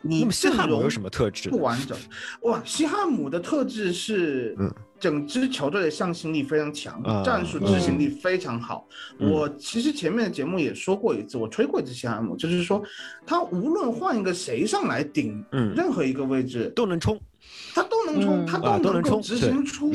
[0.00, 1.58] 你那么西汉姆有什么特质不？
[1.60, 1.96] 完整。
[2.42, 8.86] 哇，西汉姆的特质是，嗯整支球队的向心力非常强，啊战术执行力非常好。
[9.18, 12.82] 嗯我其实前面的节目也说过一次，我吹过一次西汉姆，就是说
[13.26, 17.20] 他无论换一个谁上来顶嗯任何一个位置，都能冲。
[17.74, 19.92] 他都能冲，嗯他啊都能够执行出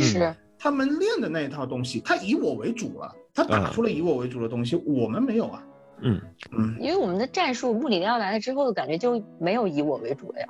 [0.57, 1.99] 他们练的那一套东西。
[1.99, 5.63] 他以我为主了，他打啊出了以我为主的东西，我们没有啊。
[6.01, 10.47] 嗯，嗯，因为我们的战术，穆里尼奥来了之后，感觉就没有以我为主了呀。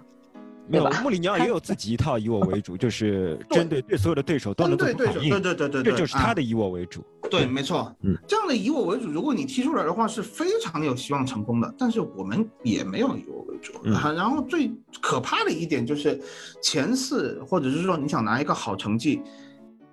[0.70, 7.02] 没有穆里尼奥也有自己一套以我为主， 就是针对对所有的对手都能对对，对反应，对对对对，这就是他啊的以我为主。
[7.32, 11.74] 对，没错，嗯，这样的以我为主，如果你踢出来的话，是非常有希望成功的。
[11.78, 14.70] 但是我们也没有以我为主，嗯啊然后最
[15.02, 16.20] 可怕的一点就是
[16.62, 19.22] 前四，或者是说你想拿一个好成绩，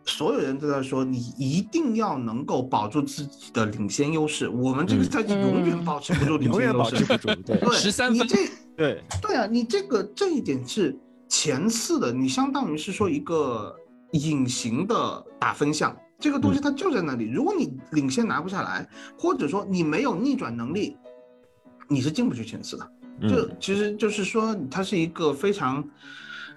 [0.06, 4.48] 所有人都在说你一定要能够保住自己的领先优势。
[4.48, 8.36] 我们这个嗯赛季永远嗯保持不住领永先优势，远保持不住，对十三分你这
[8.76, 13.74] 对，对啊，你这个这一点是前四的，你相当于是说一个
[14.12, 17.30] 隐形的打分项，这个东西它就在那里。
[17.30, 18.88] 如果你领先拿不下来，
[19.18, 20.96] 或者说你没有逆转能力，
[21.88, 22.90] 你是进不去前四的。
[23.28, 25.82] 这嗯其实就是说，它是一个非常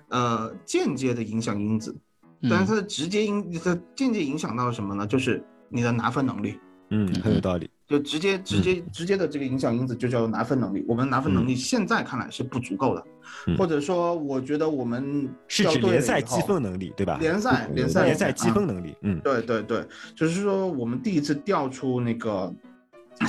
[0.09, 2.01] 呃间接的影响因子，嗯
[2.43, 5.05] 但是它的直接影它间接影响到什么呢？
[5.07, 6.59] 就是你的拿分能力。
[6.89, 7.69] 嗯，很有道理。
[7.85, 10.83] 就直接直接直接的这个影响因子就叫做拿分能力。
[10.87, 13.03] 我们拿分能力现在看来是不足够的，
[13.47, 17.17] 嗯或者说我觉得我们是指联赛积分能力，对吧？
[17.19, 22.53] 联赛联赛联赛积啊分能力，嗯对对对，就是说我们第一次调出那个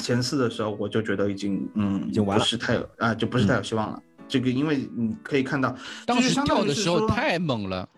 [0.01, 4.03] 前四的时候，我就觉得已经嗯已经完了嗯不是太有啊、就不是太有希望了。
[4.27, 7.89] 这个因为你可以看到，当时掉的时候于是说太猛了，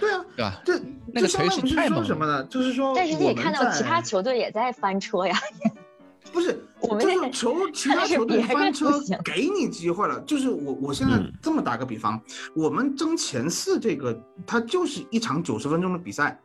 [0.00, 0.60] 对啊，对吧？
[0.64, 0.80] 这
[1.12, 2.44] 那个这相当于是锤是太猛说什么呢？
[2.44, 5.36] 就是说，但是你也看到其他球队也在翻车呀。
[6.32, 10.20] 不是， 我们就是球其他球队翻车给你机会了。
[10.20, 12.20] 就是我我现在嗯这么打个比方，
[12.54, 16.38] 我们争前四这个，它就是一场九十分钟的比赛。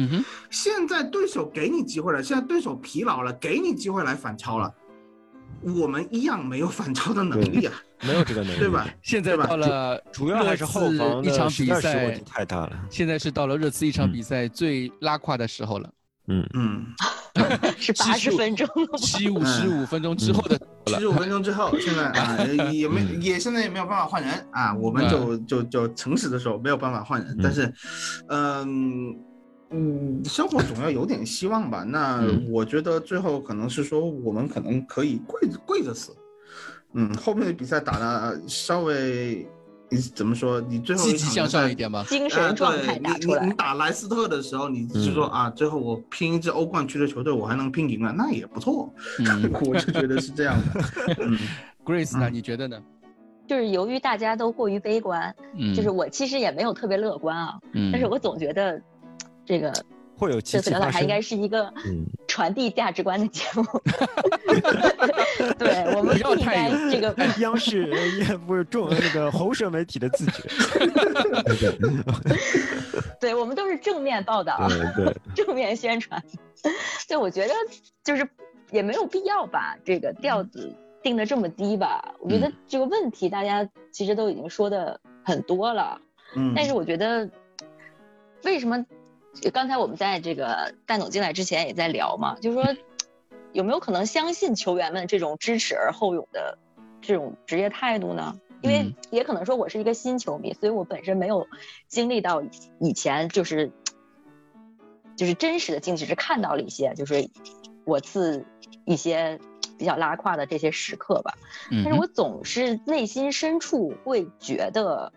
[0.00, 4.72] 嗯哼，现在对手给你机会了，现在对手疲劳了，给你机会来反超了，
[5.62, 8.86] 我们一样没有反超的能力啊，没有这个能力，对吧？
[9.02, 9.46] 现在吧？
[9.46, 12.72] 到了主要还是后防一场比赛太大了。
[12.90, 14.12] 现在是到了热刺一场嗯。
[14.12, 15.90] 比赛最拉胯的时候了，
[16.28, 16.86] 嗯，嗯，
[17.76, 18.66] 是八十分钟？
[18.98, 27.72] 七五十五分钟之后的七十五分钟之后，现在啊 也没也现在也没有办法换人啊，我们就就就诚实的说没有办法换人，但是，
[28.28, 29.14] 嗯。
[29.70, 31.84] 嗯，生活总要有点希望吧。
[31.84, 36.16] 那我觉得最后可能是说，我们可能可以跪着跪着死。
[36.94, 39.46] 嗯，后面的比赛打的稍微，
[39.90, 40.58] 你怎么说？
[40.58, 42.02] 你最后积极向上一点吧？
[42.08, 43.44] 精神状态打出来。
[43.44, 48.90] 你打莱斯特的时候，你是说啊，最后我拼一支欧冠区的球队，我还能拼赢了，那也不错。
[49.66, 50.80] 我就觉得是这样的。
[51.84, 52.30] Grace 呢？
[52.32, 52.82] 你觉得呢？
[53.46, 55.34] 就是由于大家都过于悲观，
[55.76, 57.58] 就是我其实也没有特别乐观啊。
[57.72, 57.90] 嗯。
[57.92, 58.80] 但是我总觉得。
[59.48, 59.72] 这个
[60.14, 61.72] 会有这次聊台应该是一个
[62.28, 63.64] 传递价值观的节目。
[65.58, 70.42] 对我们不应该这个央视也不是重那个 喉舌媒体的自觉。
[73.18, 76.22] 对我们都是正面报道，对正面宣传。
[77.08, 77.54] 对，我觉得
[78.04, 78.28] 就是
[78.70, 80.70] 也没有必要把这个调子
[81.02, 82.14] 定的这么低吧。
[82.20, 85.98] 我觉得这个问题大家其实都已经说的很多了。
[86.36, 87.30] 嗯，但是我觉得
[88.44, 88.84] 为什么？
[89.52, 92.76] 刚才我们在这个戴总进来之前也在聊嘛，就是说
[93.52, 96.58] 有没有可能相信球员们这种知耻而后勇的
[97.00, 98.36] 这种职业态度呢？
[98.62, 101.46] 因为也可能说我是一个新球迷，所以我本身没有
[101.86, 102.42] 经历到
[102.80, 103.70] 以前就是
[105.16, 107.30] 就是真实的经济是看到了一些就是
[107.84, 108.44] 我自
[108.84, 109.38] 一些
[109.78, 111.34] 比较拉胯的这些时刻吧。
[111.70, 115.12] 但是我总是内心深处会觉得。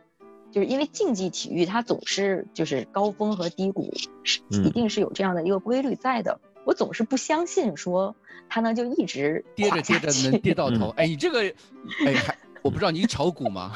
[0.52, 6.40] 就是因为竞技体育它总是就是高峰和低谷，是一定是有这样的一个规律在的。
[6.66, 8.16] 我总是不相信说
[8.50, 10.90] 它呢就一直跌着跌着能跌到头。
[10.98, 11.42] 哎，你这个，
[12.06, 12.38] 哎还。
[12.62, 13.72] 我不知道你炒股吗？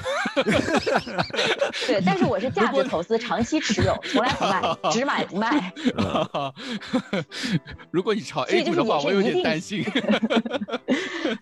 [1.87, 5.73] 对，但是我是价值投资，长期持有，从来不卖，只买不卖。
[7.89, 9.83] 如果你炒 A 股的话，我有点担心。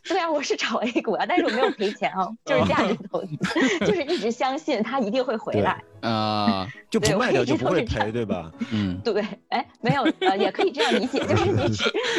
[0.04, 3.36] 对啊，我是炒 A 股啊，但是我没有赔钱啊，就是价值投资，
[3.86, 8.50] 就是一直相信它一定会回来啊，就不卖掉就不会赔，对吧？
[8.72, 11.76] 嗯，对，哎，没有，呃，也可以这样理解，就是你，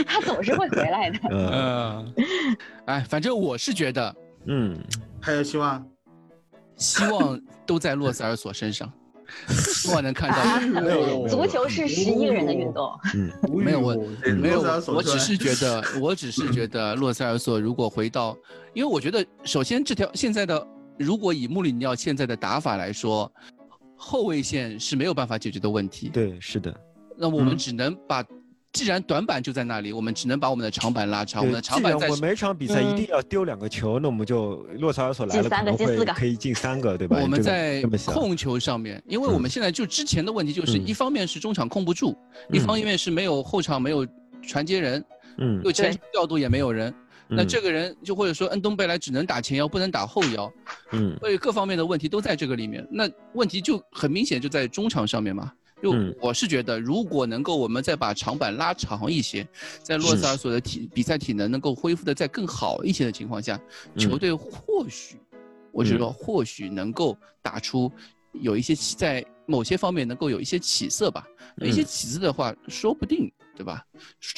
[0.07, 1.19] 它总是会回来的。
[1.31, 2.15] 嗯，
[2.87, 4.15] 哎，反正我是觉得。
[4.47, 4.79] 嗯，
[5.21, 5.87] 还有希望，
[6.77, 8.93] 希望都在洛塞尔索身上，
[9.49, 11.27] 希望能看到。
[11.27, 12.91] 足球是十一个人的运动。
[13.15, 13.95] 嗯，没有我，
[14.37, 18.37] 没有我，只是觉得，我只是觉得洛塞尔索如果回到，
[18.75, 20.67] 因为我觉得，首先这条现在的，
[20.99, 23.31] 如果以穆里尼奥现在的打法来说，
[23.97, 26.09] 后卫线是没有办法解决的问题。
[26.09, 26.75] 对，是的。
[27.17, 28.25] 那我们只能把。
[28.75, 31.41] 既然短板就在那里，我们只能把我们的长板拉长。
[31.43, 32.09] 我们的长板在。
[32.09, 37.17] 我每场比赛一定要丢两个球，那我们就洛萨尔索来了可能会可以进三个，对吧？
[37.23, 42.19] 我们在控球上面，因为我们现在就之前的问题就是，一方面是中场控不住，
[42.51, 44.05] 一方面是没有后场没有
[44.43, 45.05] 传接人，
[45.39, 46.93] 嗯，又前调度也没有人，
[47.29, 50.53] 那这个人就或者说恩东贝莱只能打前腰，不能打后腰，
[50.91, 52.85] 嗯，所以各方面的问题都在这个里面。
[52.91, 55.53] 那问题就很明显就在中场上面嘛。
[55.85, 59.47] 就我是觉得，如果能够我们再把长板拉长一些，
[59.83, 63.61] 在洛塞尔索的体比赛体能能够恢复的再更好一些的情况下，
[63.99, 65.19] 球队或许，
[65.73, 67.93] 我是说或许能够打出
[68.33, 71.27] 有一些在某些方面能够有一些起色吧。
[71.59, 73.85] 一些起色的话，说不定，对吧？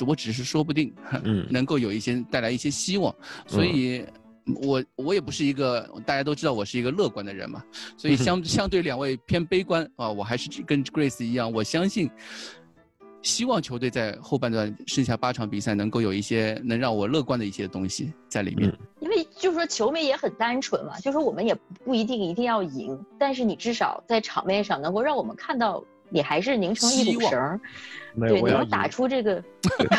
[0.05, 0.93] 我只是说不定，
[1.49, 3.15] 能够有一些带来一些希望，
[3.47, 4.05] 所以。
[4.63, 7.63] 我我也不是一个大家都知道我是一个乐观的人嘛，
[7.97, 12.09] 所以相相对两位偏悲观啊，我还是跟 Grace 一样，我相信，
[13.23, 18.73] 希望球队在后半段剩下八场比赛能够有一些能让我乐观的一些东西在里面。
[19.01, 21.55] 因为就是说球迷也很单纯嘛，就是说我们也
[21.85, 25.83] 不一定一定要赢，但是你至少在场面上能够让我们看到。
[26.09, 27.61] 你还是拧成一股绳，
[28.19, 29.43] 对，你要打出这个。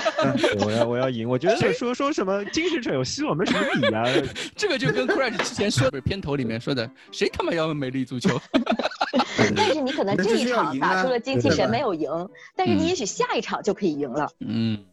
[0.66, 4.04] 我要我要赢，我觉得说说什么精神上有希望没什么理啊。
[4.56, 8.40] 这个就跟 Crash 之前说的片头里面说的，谁他妈要美丽足球？
[9.56, 12.10] 但是你可能这一场打出了精气神没有赢，
[12.56, 14.30] 但是你也许下一场就可以赢了。
[14.40, 14.84] 嗯。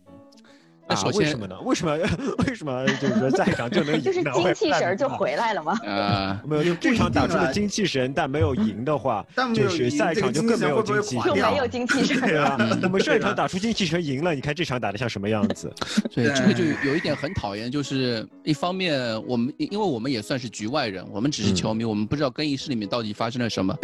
[0.87, 1.57] 那首先为什么呢？
[1.63, 1.97] 为什么
[2.47, 4.03] 为什么就是说下一场就能赢？
[4.03, 5.79] 就是精气神就回来了吗？
[5.87, 12.21] 啊，没有，这场打出了精气神，但没有赢的话，就是下一场就更没有精气，就没有精气神。
[12.29, 15.73] 对啊，我们上一场打出精气神赢了，你看这场打的像什么样子？
[16.15, 23.75] 对，这个就有一点很讨厌，就是一方面我们因为我们也算是局外人，我们只是球迷，我们不知道更衣室里面到底发生了什么。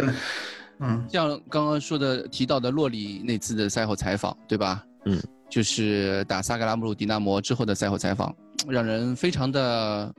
[0.79, 4.83] 嗯，像刚刚说的提到的洛里那次的赛后采访，对吧？
[5.05, 5.19] 嗯。
[5.51, 8.33] 就是打萨格拉姆鲁迪纳摩之后的赛后采访，
[8.69, 10.11] 让人非常的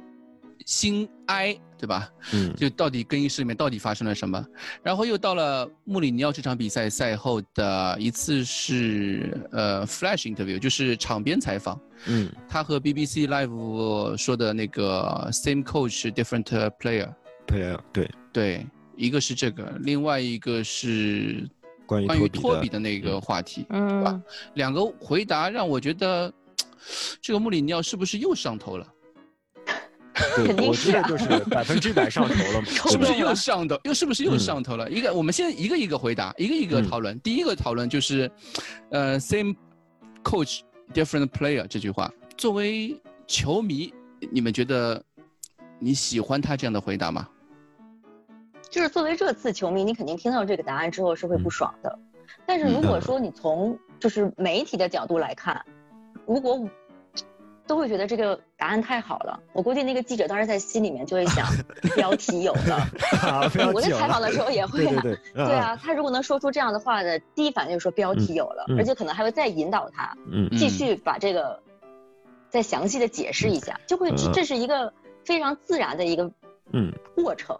[0.66, 2.06] 心哀，对吧？
[2.34, 4.44] 嗯，就到底更衣室里面到底发生了什么？
[4.82, 11.80] 然后又到了穆里尼奥这场比赛赛后的一次是呃 flash interview，就是场边采访。
[12.08, 16.44] 嗯，他和 BBC Live 说的那个 same coach different
[16.78, 17.08] player。
[17.46, 18.66] player，对对，
[18.96, 21.48] 一个是这个，另外一个是。
[21.86, 24.20] 关于关于托比的那个话题，嗯吧？
[24.54, 26.32] 两个回答让我觉得，
[27.20, 28.86] 这个穆里尼奥是不是又上头了？
[30.36, 33.78] 对肯定我觉得就是百分之百上头了， 是不是又上头？
[33.84, 34.90] 又是不是又嗯上头了？
[34.90, 37.18] 一个，我们先一个一个回答，一个一个嗯讨论。
[37.20, 38.30] 第一个讨论就是，
[38.90, 39.56] 呃，same
[40.22, 40.60] coach
[40.92, 42.94] different player 这句话，作为
[43.26, 43.92] 球迷，
[44.30, 45.02] 你们觉得
[45.78, 47.26] 你喜欢他这样的回答吗？
[48.72, 51.98] 就是作为热刺球迷，你肯定听到这个答案之后是会不爽的。
[52.46, 52.72] 但是嗯。
[52.72, 55.62] 如果说你从就是媒体的角度来看，
[56.26, 56.58] 如果
[57.66, 61.46] 都会觉得这个答案太好了，我估计那个记者当时在心里面就会想，
[61.94, 62.88] 标题有了。
[63.74, 65.02] 我在采访的时候也会啊，
[65.34, 70.16] 对啊，他如果能说出这样的话的，第一反应就是说标题有了，而且可能还会再引导他
[70.58, 71.62] 继续把这个
[72.48, 74.32] 再详细的解释一下，就会嗯。
[74.32, 74.92] 这是一个
[75.26, 76.30] 非常自然的一个
[76.72, 76.90] 嗯。
[77.14, 77.54] 过程。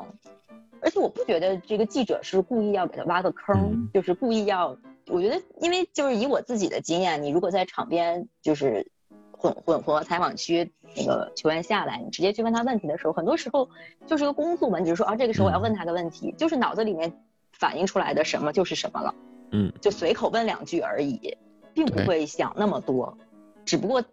[0.83, 4.77] 而且我不觉得这个记者是故意要给他挖个坑，嗯就是故意要。
[5.09, 8.87] 我觉得，因为就是以我自己的经验，你如果在场边就是
[9.33, 13.69] 混混混合采访区那个球员下来，你直接去问他问题的时候，很多时候
[14.07, 17.13] 就是个公诉嘛，你只是说啊，这个时候我要问他个问题，就是脑子里面
[17.53, 19.15] 反映出来的什么就是什么了，
[19.51, 21.37] 嗯，就随口问两句而已，
[21.75, 23.19] 并不会想那么多。
[23.65, 24.05] 只不过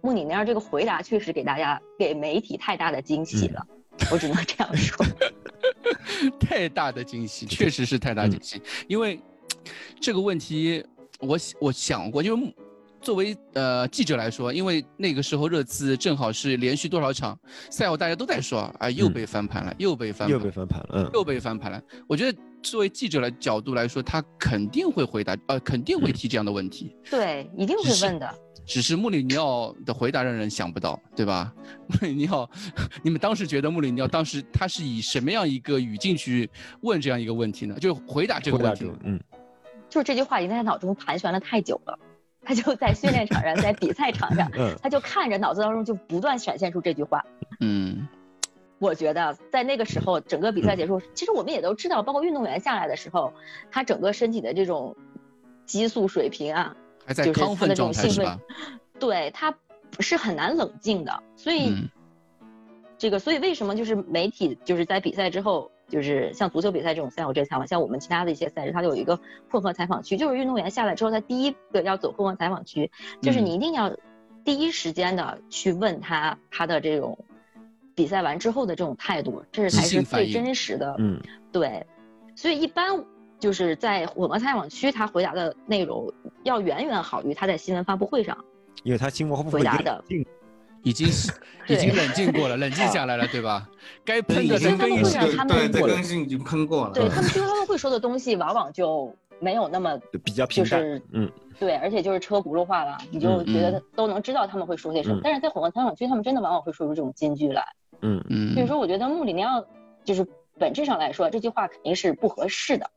[0.00, 3.66] 穆里尼奥这个回答确实给大家给媒体太大的惊喜了，
[4.10, 5.04] 我只能这样说。
[6.40, 8.60] 太大的惊喜，确实是太大惊喜。
[8.88, 9.20] 因为
[10.00, 10.84] 这个问题，
[11.20, 12.54] 我我想过，就是
[13.00, 17.38] 作为呃记者来说，因为那个时候热刺正好是连续多少场
[17.70, 21.80] 赛后大家都在说啊，又被翻盘了，又被翻盘了，又被翻盘了，嗯又被翻盘了。
[22.08, 26.96] 我觉得作为记者的角度来说，他肯定会回答，呃，肯定会提这样的问题。
[27.10, 28.34] 对，一定会问的。
[28.66, 31.52] 只是穆里尼奥的回答让人想不到，对吧？
[31.88, 32.48] 穆里尼奥，
[33.02, 36.50] 你们当时觉得穆里尼奥当时他是以什么样一个语境去
[36.82, 37.76] 问这样一个问题呢？
[37.80, 39.18] 就回答这个问题嗯
[39.88, 41.96] 就是这句话已经在他脑中盘旋了太久了，
[42.42, 47.24] 他就在训练场上，在比赛场上，嗯他就看着脑子当中就不断闪现出这句话。
[47.60, 48.06] 嗯
[48.78, 53.32] 我觉得在那个时候，整个比赛结束，其实我们也都知道，包括运动员下来的时候，
[53.70, 54.94] 他整个身体的这种
[55.64, 56.76] 激素水平啊，
[57.06, 58.40] 还在就是他的亢奋状这种兴奋态是吧？，
[58.98, 59.54] 对他
[60.00, 61.70] 是很难冷静的，所以。
[61.70, 61.88] 嗯
[62.98, 72.90] 这个，所以为什么就是媒体就是在比赛之后，就是像足球比赛这种赛后这采访，像我们其他的一些赛事，它就有一个混合采访区，就是运动员下来之后，他第一个要走混合采访区，
[73.20, 73.94] 就是嗯你一定要
[74.46, 77.18] 第一时间的去问他他的这种
[77.94, 80.96] 比赛完之后的这种态度，这是才是最真实的。
[80.98, 81.20] 嗯
[81.52, 81.84] 对，
[82.34, 83.04] 所以一般
[83.38, 86.12] 就是在混合采访区，他回答的内容
[86.44, 88.36] 要远远好于他在新闻发布会上
[88.82, 90.26] 因为他新闻发布会回答的已经
[90.82, 91.32] 已经是
[91.68, 93.68] 已经冷静过了，冷静下来了， 对吧？
[94.04, 96.02] 该喷的已经跟更衣室他们会让他们对更。
[96.02, 96.92] 新已经喷过了。
[96.94, 100.46] 对他们新闻发布会说的东西，往往就没有那么 比较
[101.12, 105.16] 嗯对，而且就是车轱辘话了，你就嗯觉得都能知道他们会说些什么。
[105.16, 107.64] 嗯但是在混合采访区，他们真的往往会说出这种金句来。
[108.02, 109.64] 嗯嗯所以说，我觉得穆里尼奥
[110.04, 110.24] 就是
[110.58, 112.88] 本质上来说，这句话肯定是不合适的。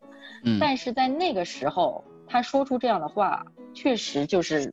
[0.43, 4.71] 嗯但是在那个时候，他说出这样的话，确实就是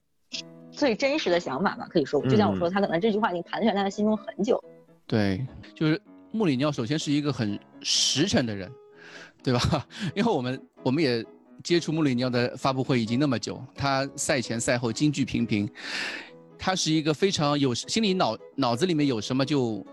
[0.70, 2.20] 最真实的想法吧，可以说。
[2.28, 4.62] 就像我说，嗯他可能这句话已经盘旋在他心中很久。
[5.06, 6.00] 对，就是
[6.32, 8.70] 穆里尼奥首先是一个很实诚的人，
[9.42, 9.86] 对吧？
[10.14, 11.24] 因为我们我们也
[11.62, 15.68] 接触穆里尼奥的发布会已经那么久，他赛前赛后金句频频，
[16.58, 19.84] 他是一个非常有心里脑脑子里面有什么就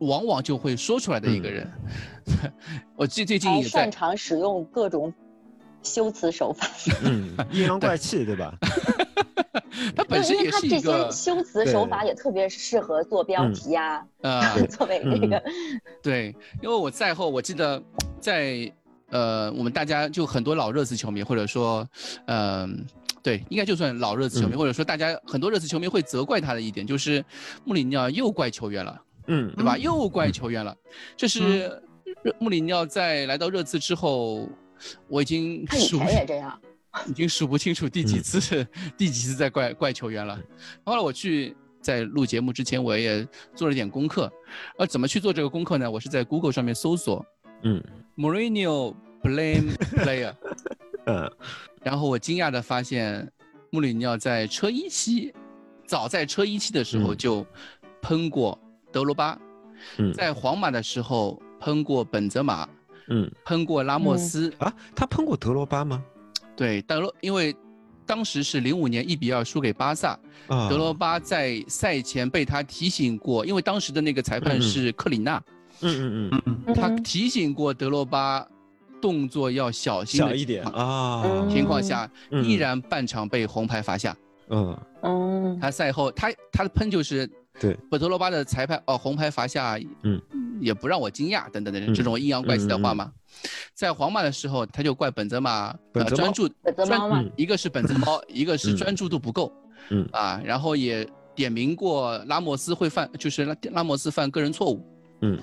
[0.00, 1.70] 往往就会说出来的一个人。
[2.96, 5.12] 我最最近也在擅长使用各种
[5.82, 6.68] 修辞手法。
[7.04, 8.54] 嗯， 阴阳怪气，对吧？
[9.96, 15.42] 他本对，身也是一个些修辞手法也特别适合做标嗯题呀、呃作为那个。
[16.02, 17.82] 对，因为我赛后我记得
[18.20, 18.70] 在
[19.10, 21.86] 呃我们大家就很多老热刺球迷或者说
[22.26, 22.84] 嗯、
[23.22, 27.24] 对，应该就算老热刺球迷，嗯或者说大家很多热刺球迷会责怪他的一点就是
[27.64, 29.78] 穆里尼奥又怪球员了，嗯对吧？
[29.78, 30.76] 又怪球员了，
[31.16, 31.80] 这是
[32.38, 34.48] 穆里尼奥在来到热刺之后，
[35.06, 36.60] 我已经数前也这样，
[37.06, 38.66] 已经数不清楚第几次、
[38.96, 40.38] 第几次在怪怪球员了。
[40.84, 44.32] 后来我去在录节目之前，我也做了点功课。
[44.78, 45.90] 呃，怎么去做这个功课呢？
[45.90, 47.24] 我是在 Google 上面搜索
[47.62, 47.82] 嗯
[48.16, 50.32] Mourinho blame player，
[51.06, 51.30] 嗯
[51.82, 53.30] 然后我惊讶的发现，
[53.70, 55.32] 穆里尼奥在车一期，
[55.86, 57.46] 早在车一期的时候嗯就
[58.00, 58.58] 喷过
[58.98, 59.38] 德罗巴，
[59.98, 60.12] 嗯。
[60.12, 62.68] 在皇马的时候喷过本泽马，
[63.08, 63.30] 嗯。
[63.44, 64.52] 喷过拉莫斯。
[64.58, 66.02] 啊，他喷过德罗巴吗？
[66.56, 67.54] 对，德罗因为
[68.04, 70.18] 当时是零五年一比二输给巴萨，
[70.48, 75.40] 啊，德罗巴在赛前被他提醒过，因为当时的那个裁判是克里纳，
[75.80, 76.42] 嗯嗯嗯。
[76.66, 78.44] 嗯，他嗯提醒过德罗巴
[79.00, 82.44] 动作要小心小一点啊情况下，嗯。
[82.44, 84.16] 依然半场被红牌罚下。
[84.48, 84.76] 嗯。
[85.02, 87.30] 嗯，他赛后他他的喷就是
[87.60, 87.76] 对。
[87.90, 90.20] 本特罗巴的裁判哦红牌罚下，嗯，
[90.60, 91.86] 也不让我惊讶等等等嗯。
[91.86, 93.12] 等这种阴阳怪气的话嘛。
[93.74, 98.76] 在皇马的时候，他就怪本泽马本泽呃专注本泽一个是本泽猫， 一个是嗯。
[98.76, 99.52] 专注度不够，
[99.90, 100.08] 嗯。
[100.12, 104.84] 啊，然后也点名过拉莫斯会犯，就是拉拉莫斯犯个人错误，
[105.20, 105.38] 嗯，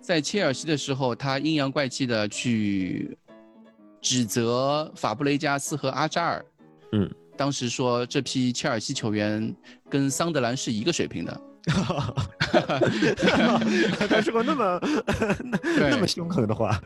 [0.00, 3.16] 在切尔西的时候，他阴阳怪气的去
[4.02, 6.44] 指责法布雷加斯和阿扎尔，
[6.92, 9.54] 嗯，当时说这批切尔西球员
[9.88, 11.40] 跟桑德兰是一个水平的，
[14.08, 14.80] 他说过那么
[15.90, 16.80] 那么凶狠的话，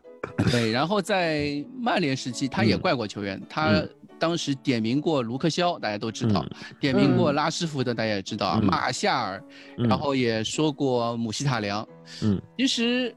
[0.51, 3.89] 对，然后在曼联时期，他也嗯怪过球员，他嗯。
[4.19, 6.51] 当时点名过卢克肖，大家都知道，嗯。
[6.79, 8.65] 点名过嗯拉什福德，大家也知道，嗯。
[8.67, 9.43] 马夏尔，
[9.79, 9.89] 嗯。
[9.89, 11.85] 然后也说过姆希塔良，
[12.23, 13.13] 嗯，其实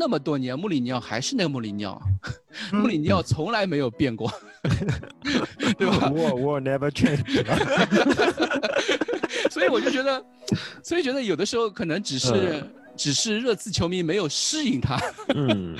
[0.00, 2.00] 那么多年，穆里尼奥还是那个穆里尼奥，
[2.72, 4.32] 嗯穆里尼奥从来没有变过，
[5.76, 7.44] 对吧？War War never change
[9.52, 10.24] 所以我就觉得，
[10.82, 12.64] 所以觉得有的时候可能只是。
[12.96, 14.98] 只是热刺球迷没有适应他，
[15.34, 15.74] 嗯，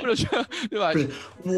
[0.00, 0.92] 或者说，对吧？
[0.92, 1.08] 对，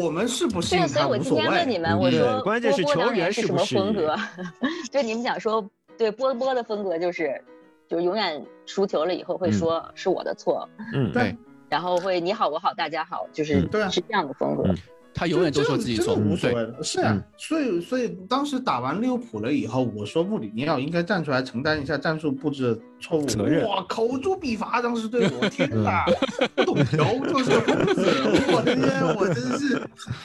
[0.01, 1.43] 我们是不适对，应他所以我今无所谓。
[1.43, 4.15] 天问你们，我说关键是球员是什么风格？
[4.91, 5.63] 就你们讲说，
[5.95, 7.39] 对波波的风格就是，
[7.87, 11.35] 就是永远输球了以后会嗯说是我的错，嗯，对
[11.75, 14.63] 然后会你好我好大家好，就是嗯对啊是这样的风格。
[14.63, 14.77] 嗯
[15.17, 16.83] 他永远都说自己错这，个无所谓的。
[16.83, 23.25] 是啊嗯，所以所以当时打完利物浦了以后，我说穆里尼奥应该站出来承担一下战术布置的错误。
[23.25, 26.05] 责任哇，口诛笔伐，当时对我，天哪，
[26.39, 26.97] 嗯不懂球
[27.27, 28.05] 就是疯子，
[28.53, 29.81] 我的天，我真是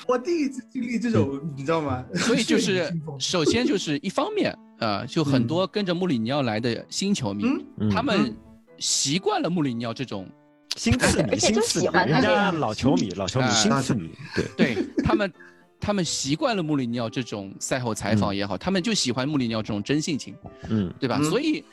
[0.08, 2.04] 我第一次经历这种，你知道吗？
[2.14, 7.44] 所以就是首先就是一方面，啊，就很多跟着穆里尼奥来的新球迷，
[7.92, 8.36] 他们
[8.78, 10.28] 习惯了穆里尼奥这种，
[10.76, 15.32] 心刺你，而且就心刺你，喜欢人家老球迷，老球迷啊心刺你，对，对他们，
[15.80, 20.34] 他们习惯了穆里尼奥这种赛后采访也好，他们就喜欢穆里尼奥这种真性情，
[20.68, 21.18] 嗯对吧？
[21.20, 21.24] 嗯。
[21.30, 21.64] 所以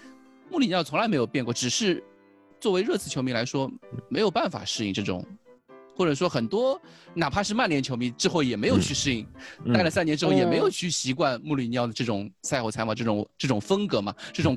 [0.50, 2.04] 穆里尼奥从来没有变过，只是
[2.60, 3.72] 作为热刺球迷来说，
[4.10, 5.26] 没有办法适应这种。
[5.95, 6.80] 或者说很多，
[7.16, 9.26] 哪怕是曼联球迷之后也没有去适应，
[9.66, 14.56] 嗯待了三年之后也没有嗯去习惯穆里尼奥的这种赛后采访这种这种风格嘛，这种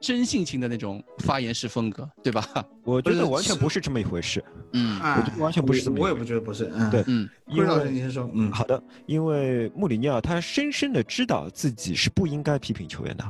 [0.00, 2.42] 真性情的那种发言式风格，对吧？
[2.84, 4.42] 我觉得完全不是这么一回事，
[4.72, 6.70] 嗯哎我觉得完全不是这么一我，我也不觉得不是。
[6.74, 8.28] 嗯，对嗯因辉老师，为你先说。
[8.32, 13.24] 嗯，好的，因为穆里尼奥他深深的知道自己是不应该批评球员的。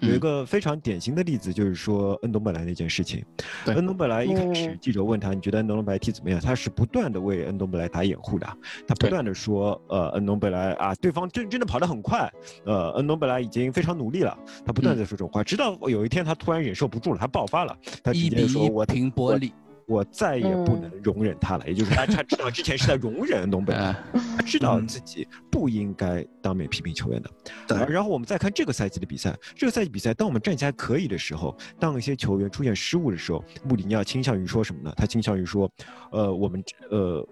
[0.00, 3.24] 有一嗯个非常典型的例子，就是说恩东贝莱那件事情。
[3.64, 6.38] 对恩东贝莱一开始嗯记者问他，你觉得恩东贝莱踢怎么样？
[6.40, 8.46] 他是不断的为恩东贝莱打掩护的，
[8.86, 12.32] 他不断的说，呃，恩东贝莱啊，对方真真的跑得很快，
[12.64, 19.50] 呃，恩东贝莱已经非常努力了，他不断在说这种话，直到有一天他突然忍受不住了，他爆发了，他直接说我停玻璃，
[19.86, 23.86] 我再也不嗯能容忍他了，也就是 他他知道之前是在容忍东贝莱。
[24.12, 27.86] 呃，他知道嗯自己不应该当面批评球员的。
[27.88, 34.92] 然后我们再看这个赛季的比赛，这个赛季比赛，当我们战绩还可以的时候，当一些球员出现失误的时候，穆里尼奥倾向于说什么呢？
[34.96, 35.70] 他倾向于说，
[36.10, 37.26] 呃，我们呃。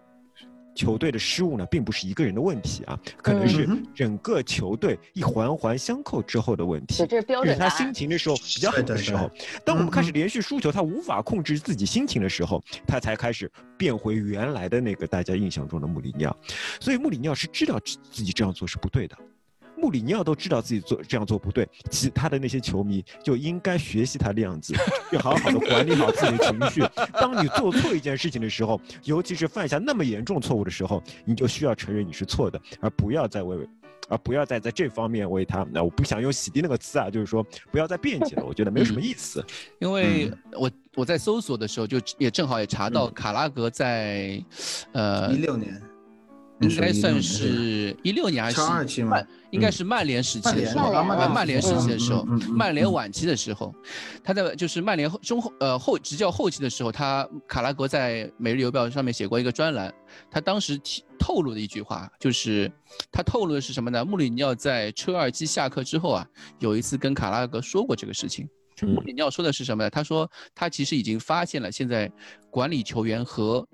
[0.81, 7.05] 球队的失误呢，并不是一个人的问题啊，可能是整个球队一环环相扣之后的问题，。
[7.07, 7.85] 这是标就是他准答案。
[7.85, 9.31] 心情的时候比较好的时候，
[9.63, 16.35] 当我们开始嗯连续输球，他无法控制自己心情的时候，他才开始变回原来的那个大家印象中的穆里尼奥。
[16.81, 19.15] 所以穆里尼奥是知道自自己这样做是不对的。
[19.81, 24.75] 穆里尼奥都知道自己做这样做不对，其他的那些球迷就应该学习他的样子，
[25.11, 26.83] 去好好的管理好自己的情绪。
[27.15, 33.57] 当你做错一件事情的时候，尤其是犯下那么严重错误的时候，你就需要承认你是错的，而不要再为
[34.09, 39.45] 而不要再在这方面为他，那我不想用洗涤那个词啊，就是说不要再辩解了，我觉得没有什么意思。
[39.79, 44.43] 因为嗯我我在搜索的时候就也正好也查到卡拉格在，
[44.93, 45.81] 呃一，六年，
[46.61, 53.75] 应该算是一六年还是超二期嘛曼，应该是曼联时期的时候，曼联啊曼联时期的时候曼联晚期的时候，
[54.23, 59.93] 他在就是曼联后中后呃后执教后期的时候，他卡拉格在《每日邮报》上面写过一个专栏，
[60.31, 62.71] 他当时提透露的一句话，就是
[63.11, 64.05] 他透露的是什么呢？
[64.05, 66.27] 穆里尼奥在车二期下课之后啊，
[66.59, 68.49] 有一次跟卡拉格说过这个事情。
[68.83, 69.91] 穆嗯里尼奥说的是什么呢？
[69.91, 72.11] 他说他其实已经发现了现在
[72.51, 73.67] 管理球员和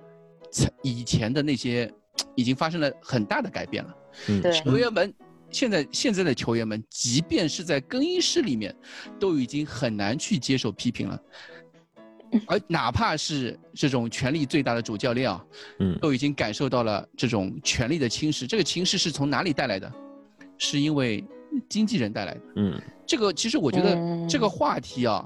[0.83, 1.93] 以前的那些
[2.37, 3.97] 已经发生了很大的改变了。
[4.29, 5.13] 嗯，球员们
[5.51, 8.75] 现在现在的球员们，即便是在更衣室里面，
[9.19, 11.21] 都已经很难去接受批评了。
[12.47, 15.45] 而哪怕是这种权力最大的主教练啊，
[15.79, 18.47] 嗯都已经感受到了这种权力的侵蚀。
[18.47, 19.91] 这个侵蚀是从哪里带来的？
[20.59, 21.25] 是因为
[21.69, 22.41] 经纪人带来的。
[22.57, 25.25] 嗯这个其实我觉得嗯这个话题啊，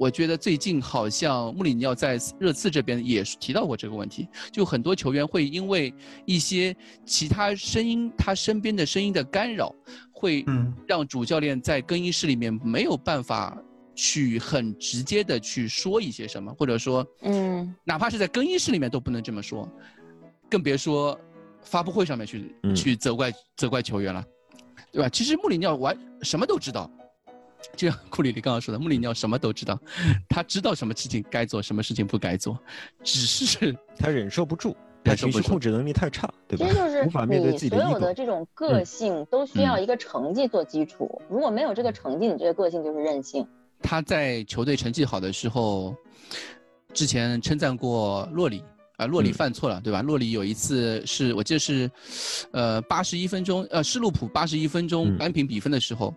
[0.00, 5.92] 我觉得最近好像穆里尼奥在热刺这边也提到过这个问题，就很多球员会因为
[6.24, 6.74] 一些
[7.04, 9.74] 其他声音，他身边的声音的干扰，
[10.10, 10.42] 会
[10.86, 13.62] 让主教练在更衣室里面没有办法
[13.94, 19.70] 去很直接的去说一些什么，或者说，嗯，哪怕是在更衣室里面都不能这么说，
[20.48, 21.20] 更别说
[21.60, 24.24] 发布会上面去去责怪责怪球员了，
[24.92, 25.10] 对吧？
[25.10, 26.90] 其实穆里尼奥完什么都知道。
[27.76, 29.78] 就像库里里刚刚说的，穆里尼奥什么都知道，
[30.28, 32.58] 他知道什么事情该做，什么事情不该做，
[33.02, 36.66] 只是 他忍受不住，他情绪控制能力太差，对吧？
[36.66, 43.46] 其实就是无法面对自己的所有的这种个性都需要一个成绩做基础，如果没有这个成绩，你这个个性就是任性。
[43.82, 45.94] 他在球队成绩好的时候，
[46.92, 48.62] 之前称赞过洛里
[48.96, 50.02] 啊，洛里犯错了，对吧？
[50.02, 51.90] 洛里有一次是我记得是，
[52.52, 56.14] 呃，八十一分钟，呃，施洛普八十一分钟扳平比分的时候。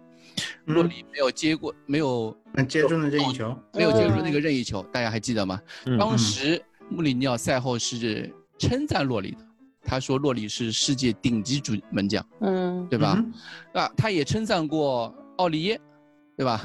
[0.66, 2.36] 洛里没有接过，没有
[2.68, 5.60] 接住那任意球，没有接住那个任意球，大家还记得吗？
[6.00, 9.38] 当时穆里尼奥赛后是称赞洛里的，
[9.84, 13.24] 他说洛里是世界顶级主门将，嗯，对吧？
[13.74, 15.82] 啊，他也称赞过奥利耶，
[16.38, 16.62] 对吧？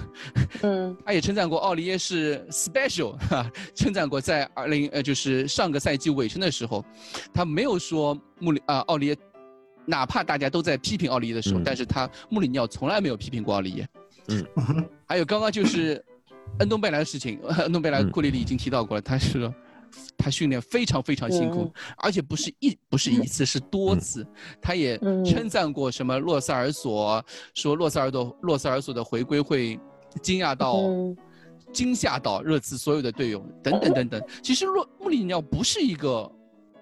[0.63, 6.85] 嗯，他也称赞过奥利耶是 special，哈，称赞过在二零呃就是上个赛季尾声的时候，
[7.33, 9.17] 他没有说穆里啊奥利耶。
[9.89, 13.89] 哪怕大家都在批评奥利耶的时候，但是他穆里尼奥从来没有批评过奥利耶。
[14.29, 14.45] 嗯，
[15.07, 16.05] 还有刚刚就是
[16.59, 19.51] 恩东贝莱的事情， 恩东贝莱库里里已经提到过了，他是
[20.19, 24.27] 他训练非常非常辛苦，而且不是一不是一次是多次，
[24.61, 27.25] 他也称赞过什么洛塞尔索，
[27.55, 29.81] 说洛塞尔的洛塞尔索的回归会
[30.21, 30.83] 惊讶到
[31.73, 34.23] 惊吓到热刺所有的队友等等等等。
[34.43, 36.31] 其实洛穆里尼奥不是一个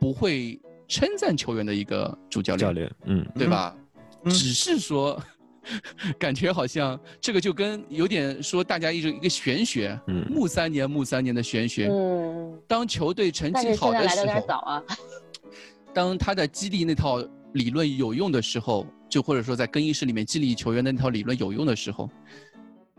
[0.01, 0.61] 不会。
[0.89, 3.76] 称赞球员的一个主教练，教练，嗯，对吧？
[4.24, 5.20] 只是说，
[6.18, 14.82] 感觉好像这个就跟有点说大家一种一个玄学，嗯，木三年木三年的玄学，嗯，当球队成绩好的时候，
[15.95, 17.22] 当他的激励那套
[17.53, 22.11] 理论有用的时候，就或者说在更衣室里面激励球员的那套理论有用的时候，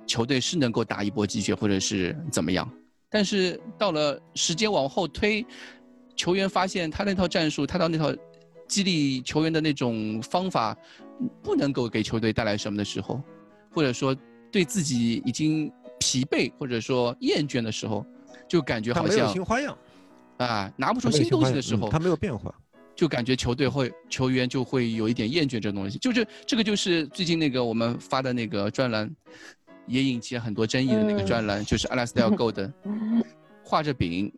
[0.05, 2.69] 球队是能够打一波鸡血或者是怎么样，
[3.09, 5.45] 但是到了时间往后推。
[6.17, 8.13] 球员发现他那套战术，他到那套
[8.67, 10.75] 激励球员的那种方法，
[11.41, 13.21] 不能够给球队带来什么的时候，
[13.71, 14.13] 或者说
[14.51, 18.05] 对自己已经疲惫或者说厌倦的时候，
[18.49, 19.77] 就感觉好像新花样
[20.37, 22.53] 啊，拿不出新东西的时候，他没有变化，
[22.95, 25.97] 就感觉球队会球员就会有一点厌倦这东西。
[25.99, 29.09] 就是这个就是最近那个我们发的那个专栏，
[29.85, 32.73] 也引起了很多争议的那个专栏，就是阿拉斯蒂尔·戈登
[33.63, 34.33] 画着饼。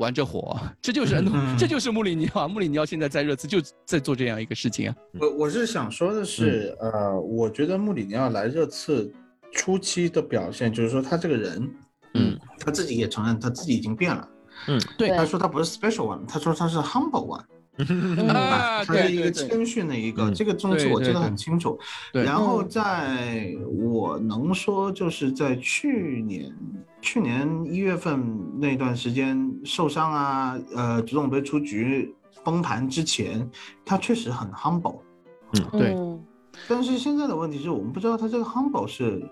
[0.00, 1.22] 玩着火， 这就是，
[1.56, 2.48] 这就是穆里尼奥。
[2.48, 4.96] 穆里尼奥现在在热刺就在做这样一个事情啊。
[5.20, 9.12] 我我是想说的是，呃，我觉得穆里尼奥来热刺
[9.52, 11.70] 初期的表现，就是说他这个人，
[12.14, 14.28] 嗯，他自己也承认他自己已经变了。
[14.66, 17.44] 嗯，对，他说他不是 special one，他说他是 humble one。
[18.28, 21.78] 啊，他是一个谦逊的一个，这个东西我记得很清楚。
[22.12, 26.54] 然后在我能说，就是在去年
[27.00, 32.14] 去年一月份那段时间受伤啊，呃，足总杯出局
[32.44, 33.48] 崩盘之前，
[33.84, 35.00] 他确实很 humble。
[35.52, 35.96] 嗯，对。
[36.68, 39.22] 但是现在的问题是我们不知道他这个 humble 是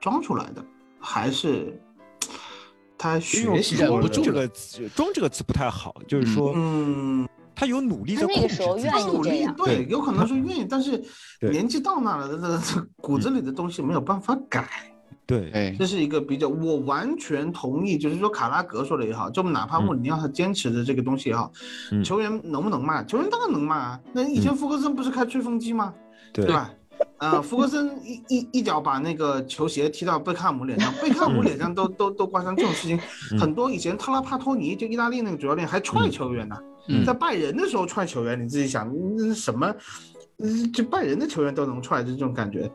[0.00, 0.64] 装出来的，
[0.98, 1.80] 还是
[2.98, 4.48] 他学习不住这个
[4.94, 7.28] “装”这个词不太好，就是说，嗯。
[7.56, 11.02] 他有努力在控制，他努力，对，有可能是愿意，但是
[11.40, 14.68] 年纪到那了，这这骨子里的东西没有办法改。
[15.24, 21.50] 对，这是一个比较，我完全同意，就是说卡拉格说的也好，就哪怕穆里尼奥他坚持的这个东西也好，
[22.04, 23.02] 球员能不能骂？
[23.02, 24.00] 球员当然能骂啊。
[24.12, 25.92] 那以前福格森不是开吹风机吗？
[26.32, 26.70] 对吧？
[27.16, 32.96] 啊，福格森一一一脚把那个球鞋踢到贝克汉姆脸上， 贝克汉姆脸上都都都刮伤这种事情，
[33.40, 33.68] 很多。
[33.68, 36.56] 以前特拉帕托尼就意大利那个主教练还踹球员呢。
[37.04, 39.74] 在拜仁的时候踹球员，你自己想，那什么，
[40.72, 42.70] 就拜仁的球员都能踹，就这种感觉。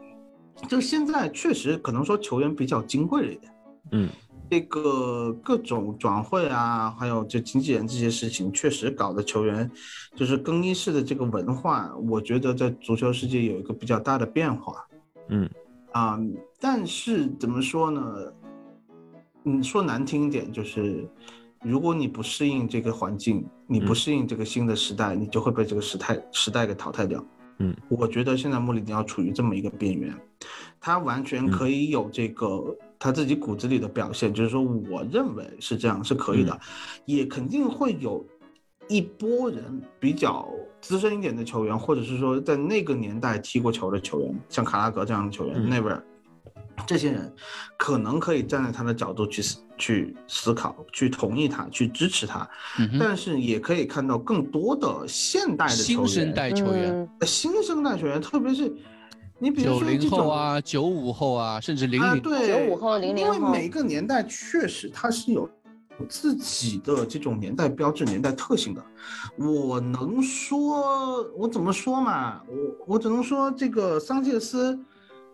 [0.68, 3.54] 就现在确实可能说球员比较金贵了一点，
[3.92, 4.10] 嗯，
[4.50, 9.70] 这个各种转会啊，还有就经纪人这些事情，确实搞得球员
[10.16, 14.86] 就是更衣室的这个文化，我觉得在足球世界有一个比较大的变化，
[15.30, 15.50] 嗯，
[15.94, 16.20] 啊，
[16.60, 18.02] 但是怎么说呢？
[19.44, 21.08] 你说难听一点就是。
[21.64, 27.24] 如果你不适应这个环境，你不适应这个新的时代，你就会被这个时代时代给淘汰掉。
[27.60, 30.16] 嗯，我觉得现在穆里尼奥处于这么一个边缘，
[30.80, 36.60] 他完全可以有这个他自己骨子里的表现，就是说，我认为是这样是可以的，
[37.06, 38.26] 也肯定会有
[38.88, 40.50] 一波人比较
[40.82, 46.04] 资深一点的球员，或者是说在那个年代踢过球的球员，像卡拉格这样的球员，那边
[46.86, 47.34] 这些人
[47.78, 49.44] 可能可以站在他的角度去
[49.78, 52.48] 去思考，去同意他，去支持他，
[53.00, 58.72] 但是也可以看到更多的现代的新生代球员，新生代球员，特别是
[59.40, 65.50] 你比如说九零后啊、九五后啊，甚至零零对九五后、零零后，因为每个年代确实它是有
[66.08, 68.84] 自己的这种年代标志、年代特性的。
[69.38, 72.42] 我能说，我怎么说嘛？
[72.48, 74.80] 我我只能说这个桑切斯。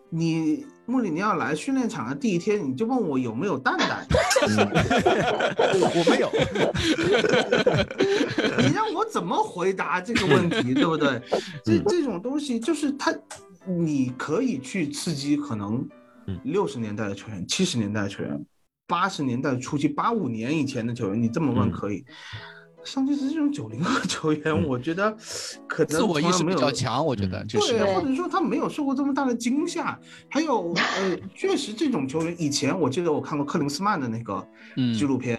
[0.10, 4.08] 你穆里尼奥来训练场的第一天，你就问我有没有蛋蛋，
[5.82, 6.32] 我没有。
[8.60, 11.22] 你让我怎么回答这个问题，对不对？
[11.66, 13.14] 这这种东西就是他，
[13.66, 15.86] 你可以去刺激可能
[16.44, 18.46] 六十年代的球员、七十年代的球员、
[18.88, 22.06] 八十年代初期、八五年以前的球员，你这么问可以。
[22.88, 25.12] 桑切斯这种九零后球员，我觉得
[25.68, 30.00] 可能自我意识比较强，我觉得就是对，或者说他没有受过这么大的惊吓。
[30.30, 34.46] 还有呃， 确实这种球员，以前我记得我看过克林斯曼的那个
[34.98, 35.38] 纪录片，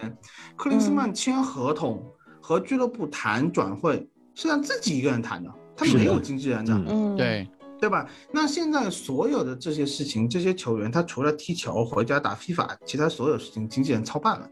[0.55, 2.05] 克林斯曼签合同
[2.39, 6.79] 和俱乐部谈转会是让自己一个人谈的，他没有经纪人的，
[7.17, 8.05] 对对吧？
[8.31, 14.47] 那现在所有的这些事情，这些球员他除了踢球回家打 FIFA，其他所有事情经纪人操办了。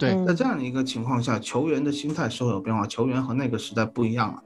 [0.00, 4.42] 对，在这样的一个情况下，球员的心态是会有变化，球员和那个时代不一样了，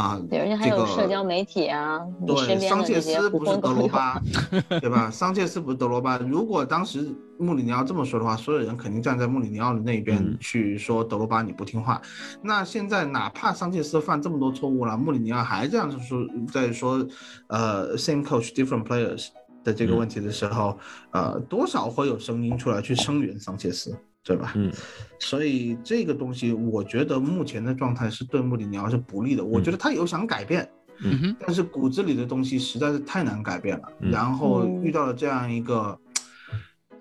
[0.00, 4.22] 啊，对，而且还有社交媒体啊，对，桑切斯不是德罗巴，
[4.80, 5.10] 对吧？
[5.10, 12.00] 桑切斯不是德罗巴，如果当时穆里尼奥这么说的话，所有人肯定站在穆里尼奥的那边去说德罗巴你不听话。
[12.40, 17.04] 那现在哪怕桑切斯犯这么多错误了，穆里尼奥还这样子说，在说，
[17.48, 19.26] 呃，same coach different players
[19.64, 20.78] 的这个问题的时候，
[21.10, 23.92] 呃，多少会有声音出来去声援桑切斯。
[24.24, 24.52] 对吧？
[24.54, 24.72] 嗯，
[25.18, 29.44] 所以这个东西，我觉得目前的状态是对穆里尼奥是不利的。
[29.44, 30.68] 我觉得他有想改变，
[31.02, 33.88] 嗯但是骨子里的东西实在是太难改变了。
[33.98, 35.98] 然后遇到了这样一个，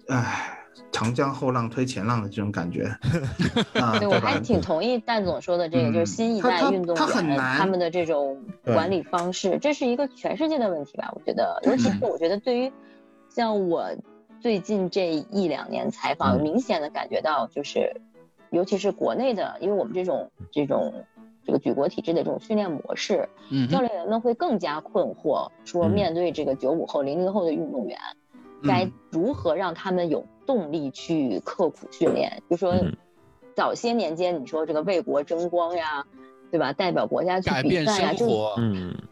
[0.08, 0.58] 唉，
[0.92, 2.92] 长江后浪推前浪的这种感觉。
[4.00, 11.12] 对，我还挺同意蛋总说的这个，就是新一代运动员他们的这种管理方式，这是一个全世界的问题吧？
[11.14, 12.72] 我觉得，尤其是我觉得对于
[13.30, 13.96] 像我。
[14.42, 18.02] 最近这一两年采访，明显的感觉到，就是，
[18.50, 21.06] 尤其是国内的，因为我们这种这种
[21.46, 28.00] 这个举国体制的这种训练模式，嗯教练员们会更加困惑，说面对这个九五后、零零后的运动员，
[28.64, 32.42] 该如何让他们有动力去刻苦训练？
[32.50, 32.74] 就说
[33.56, 36.04] 早些年间，你说这个为国争光呀，
[36.50, 36.74] 对吧？
[36.74, 38.28] 代表国家去比赛呀，就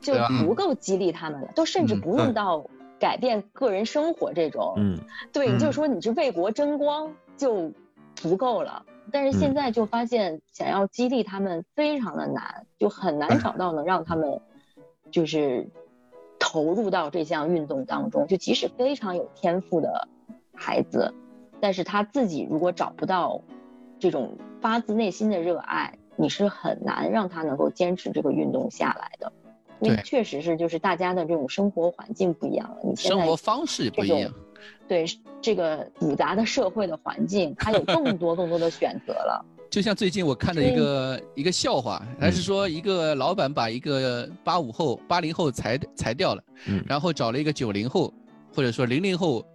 [0.02, 2.66] 就足够激励他们了，都甚至不用到。
[3.00, 4.98] 改变个人生活这种，嗯，
[5.32, 7.72] 对，你就说你是为国争光就
[8.16, 8.86] 足够了。
[9.12, 14.40] 但是现在就发现，想要激励他们非常的难，就很难找到能让他们
[15.10, 15.68] 就是
[16.38, 18.28] 投入到这项运动当中。
[18.28, 20.08] 就即使非常有天赋的
[20.54, 21.14] 孩子，
[21.60, 23.42] 但是他自己如果找不到
[23.98, 29.32] 这种发自内心的热爱，你是很难让他能够坚持这个运动下来的。
[29.82, 32.78] 因为确实是，就是大家的这种生活环境不一样了。
[32.84, 34.32] 你生活方式也不一样。
[34.88, 35.06] 对
[35.42, 39.46] 这个复杂的社会的环境，它有更多更多的选择了。
[39.70, 46.44] 就像最近我看的一个一个笑话，还是说一个老板把一个八五后、八零后裁裁掉了，
[46.88, 48.14] 然后找了一个九零后，
[48.54, 49.46] 或者说零零后。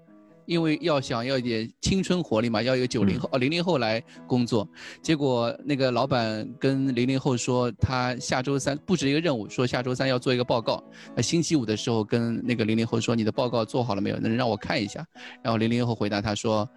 [0.47, 4.69] 因为要想要一点青春活力嘛，要有九零后哦零零后来工作，
[5.03, 10.83] 结果那个老板跟零零后说，他下周三布置一个任务，说下周三要做一个报告。
[11.15, 14.17] 那星期五的时候跟那个零零后说，你的报告做好了没有？
[14.19, 15.05] 能让我看一下。
[15.43, 16.69] 然后零零后回答他说，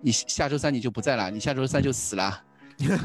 [0.00, 2.42] 你下周三你就不在了，你下周三就死了，
[2.76, 2.96] 对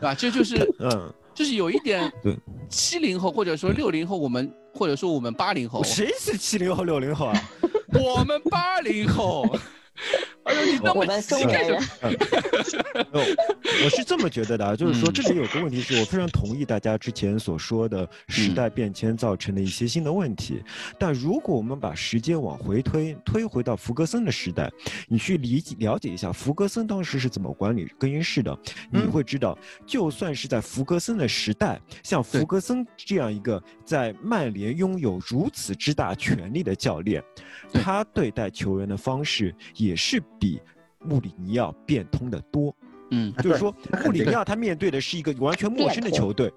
[0.00, 0.14] 吧？
[0.14, 2.36] 这就是 嗯，就是有一点对
[2.68, 7.50] 七零后或者说六零后，我们或者说我们八零后，谁是七零后六零后啊？
[7.94, 9.46] 我们八零后，
[10.44, 11.80] 哎呦，你那么中年人，
[13.84, 20.62] 我是这么觉得的啊，就是说这里有个问题是我非常同意大家之前所说的时代变迁造成的一些新的问题，
[20.98, 24.70] 但如果我们把时间往回推，推回到福格森的时代，
[25.08, 28.54] 你去理解了解一下福格森当时是怎么管理更衣室的，
[28.90, 37.22] 你会知道，就算是在福格森的时代，像福格森这样一个在曼联拥有如此之大权力的教练。
[37.72, 39.54] 他对待球员的方式
[39.84, 40.60] 也是比
[41.00, 42.74] 穆里尼奥变通的多，
[43.10, 43.74] 嗯，就是说
[44.04, 46.52] 穆里尼奥他面对的是一个完全陌生的球队，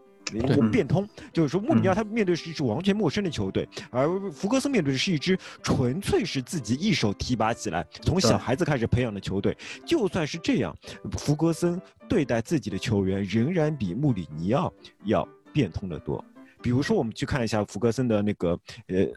[0.58, 9.56] 我变通，就是说穆里尼奥他面对是一支完全陌生的球队，而福格森面对的是一支纯粹是自己一手提拔起来，从小孩子开始培养的球队。
[9.86, 10.76] 就算是这样，
[11.18, 14.74] 福格森对待自己的球员仍然比穆里尼奥
[15.04, 16.24] 要变通的多。
[16.62, 18.58] 比如说，我们去看一下福格森的那个
[18.88, 19.08] 呃。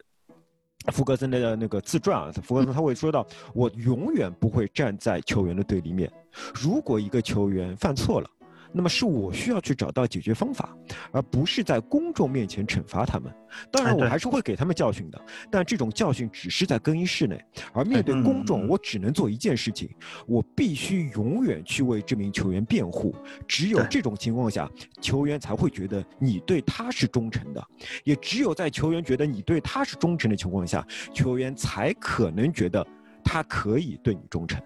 [0.87, 6.11] 福格森的那个自传啊，福格森他会说到，我永远不会站在球员的对立面。
[6.53, 8.29] 如果一个球员犯错了，
[8.73, 10.75] 那么是我需要去找到解决方法，
[11.11, 13.31] 而不是在公众面前惩罚他们。
[13.69, 17.43] 当然，我还是会给他们教训的，但这种教训只是在更衣室内，
[17.73, 19.89] 而面对公众，我只能做一件事情：
[20.25, 23.13] 我必须永远去为这名球员辩护。
[23.47, 24.69] 只有这种情况下，
[25.01, 27.61] 球员才会觉得你对他是忠诚的；
[28.05, 32.85] 也只有在球员觉得你对他是忠诚的情况下，球员才可能觉得
[33.21, 34.61] 他可以对你忠诚。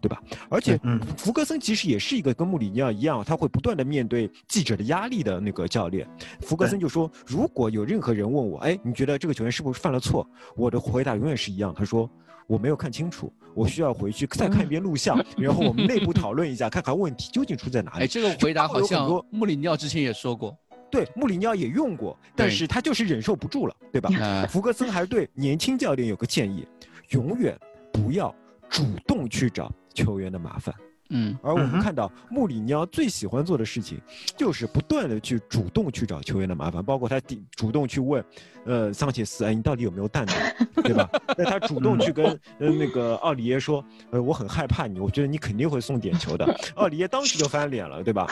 [0.00, 0.22] 对吧？
[0.48, 0.78] 而且，
[1.16, 6.08] 福格森其实也是一个跟穆里尼奥一样，他会不断的面对记者的压力的那个教练。
[6.40, 12.08] 福格森就说：“如果有任何人问我，哎，你觉得这个球员是不是犯了错？”我的回答永远是一样，他说
[12.46, 20.56] ：“我没有看清楚，我需要回去再看一遍录像，然后我们内部 讨论一下，看看问题究竟出在哪里。”哎，这个回答好像穆里尼奥之前也说过，
[20.90, 24.10] 对，穆里尼奥也用过，但是他就是忍受不住了，对吧？
[24.48, 26.66] 福格森还对年轻教练有个建议：
[27.10, 27.58] 永远
[27.92, 28.34] 不要
[28.70, 29.72] 主动去找。
[30.04, 30.74] 球员的麻烦，
[31.10, 34.00] 嗯，而我们看到穆里尼奥最喜欢做的事情，
[34.36, 38.24] 就是不断的去主动去找球员的麻烦，包括他主主动去问，
[38.64, 40.32] 呃，桑切斯，哎，你到底有没有蛋呢？
[40.82, 41.08] 对吧？
[41.36, 42.26] 那他主动去跟
[42.58, 46.46] 呃那个奥里耶说，呃，我很害怕你，我觉得你肯定会送点球的。
[46.76, 48.26] 奥里耶当时就翻脸了，对吧？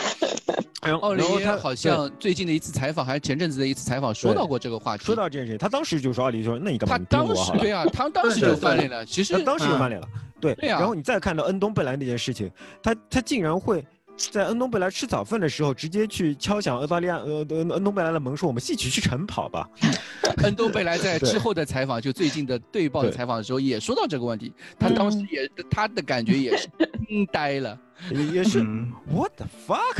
[1.00, 5.04] 奥里耶好像最近的一次采访，还是前阵子的一次采访，说到过这个话题。
[5.04, 6.96] 说到这件事情，他当时就说奥里说，那你干嘛？
[6.96, 9.04] 他当时对啊，他当时就翻脸了。
[9.04, 10.06] 其实当时就翻脸了。
[10.40, 12.50] 对，然后你再看到恩东贝莱那件事情，
[12.82, 13.84] 他他竟然会
[14.16, 19.68] 在恩东贝莱吃早饭的时候，直接去敲响澳大利亚呃恩东贝莱的门，说我们一起去晨跑吧。
[20.44, 26.68] 恩东贝莱在之后的采访，就最近的对报的采访的时候，也说到这个问题，他当时也他的感觉也是
[27.08, 27.78] 惊呆了，
[28.10, 28.62] 也是
[29.10, 29.96] What the fuck？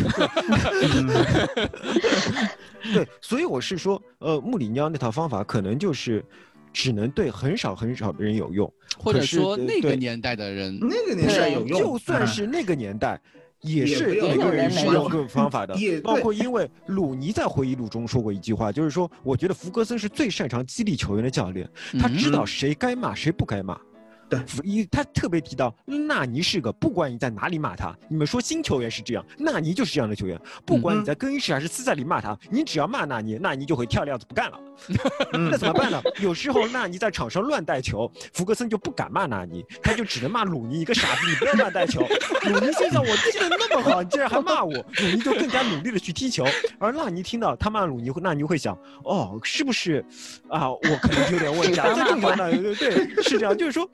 [2.92, 6.22] 对，所以我是说，呃，穆里尼奥那套方法可能就是。
[6.72, 11.78] 只能对很少很少的人有用，或者说那个年代的人，那个年代有用。
[11.78, 13.20] 就算是那个年代，
[13.60, 15.76] 也是每个人是用 各种方法的。
[16.02, 21.68] 包括因为鲁尼在回忆录中说过一句话，就是说，我觉得福格森是最擅长激励球员的教练，
[21.98, 23.78] 他知道谁该骂谁不该骂。
[24.28, 34.58] 对，一他特别提到纳尼是个，不管你在哪里骂他，你们说新球员是这样，纳尼就是这样的球员，不管你在更衣室还是私下里骂他，你只要骂纳尼，纳尼就会跳料子不干了。
[35.32, 36.02] 那怎么办呢？
[36.20, 42.00] 有时候纳尼在场上乱带球，福格森就不敢骂纳尼，他就只能骂鲁尼一个傻子，你不要乱带球。
[42.50, 46.44] 鲁尼心想我踢得那么好，你竟然还骂我，鲁尼就更加努力的去踢球。
[46.78, 50.04] 而纳尼听到他骂鲁尼，纳尼会想，哦，是不是
[50.48, 50.70] 啊？
[50.70, 51.94] 我可能有点问题啊。
[51.94, 53.88] 这正常的，对对，是这样，就是说。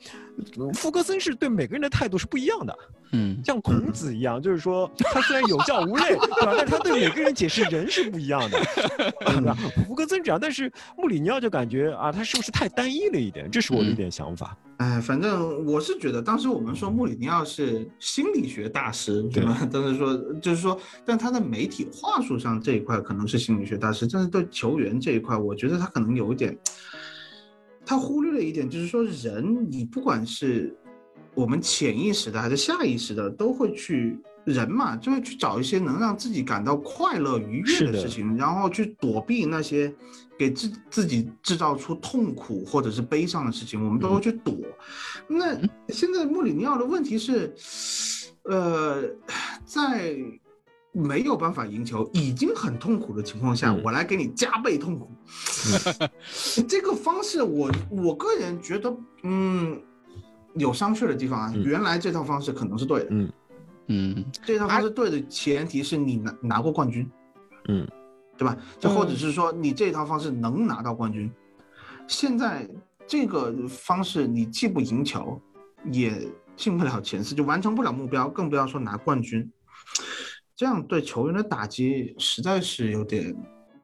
[0.73, 2.77] 福格森是对每个人的态度是不一样的，
[3.11, 6.53] 嗯，像孔子一样，就是说他虽然有教无类，对吧？
[6.57, 8.59] 但他对每个人解释人是不一样的，
[9.25, 9.55] 对吧？
[9.87, 13.49] 福格森这样，但是穆里尼奥就感觉啊，他是不是太单一了一点？
[13.49, 14.57] 这是我的一点想法。
[14.77, 19.57] 哎，反正我是觉得，当时我们说穆里尼奥是心理学大师，对吧？
[19.71, 26.57] 当时说就是说，但他的媒体话术上这一块可能是心理学大师，但是对球员这一块，我觉得他可能有一点。
[27.85, 30.75] 他忽略了一点，就是说，人你不管是
[31.33, 39.93] 我们潜意识的还是下意识的，都会去人嘛，就会去找一些能让自己感到快乐愉悦的事情，然后去躲避那些
[40.37, 44.55] 给自自己制造出痛苦或者是悲伤的事情，我们都会去躲。
[45.27, 45.59] 那
[45.89, 47.53] 现在穆里尼奥的问题是，
[48.43, 49.03] 呃，
[49.65, 50.15] 在。
[50.93, 55.11] 没有办法赢球，已经很痛苦的情况下，我来给你加倍痛苦。
[56.69, 59.81] 这个方式，我我个人觉得，嗯，
[60.53, 61.53] 有商榷的地方啊。
[61.65, 63.33] 原来这套方式可能是对的，嗯
[63.87, 67.09] 嗯，这套方式对的前提是你拿拿过冠军，
[67.69, 67.87] 嗯，
[68.37, 68.55] 对吧？
[68.79, 71.31] 就或者是说你这套方式能拿到冠军。
[72.07, 72.69] 现在
[73.07, 75.41] 这个方式，你既不赢球，
[75.91, 79.51] 也进不了前四，就完成不了目标，更不要说拿冠军。
[80.55, 83.35] 这样对球员的打击实在是有点，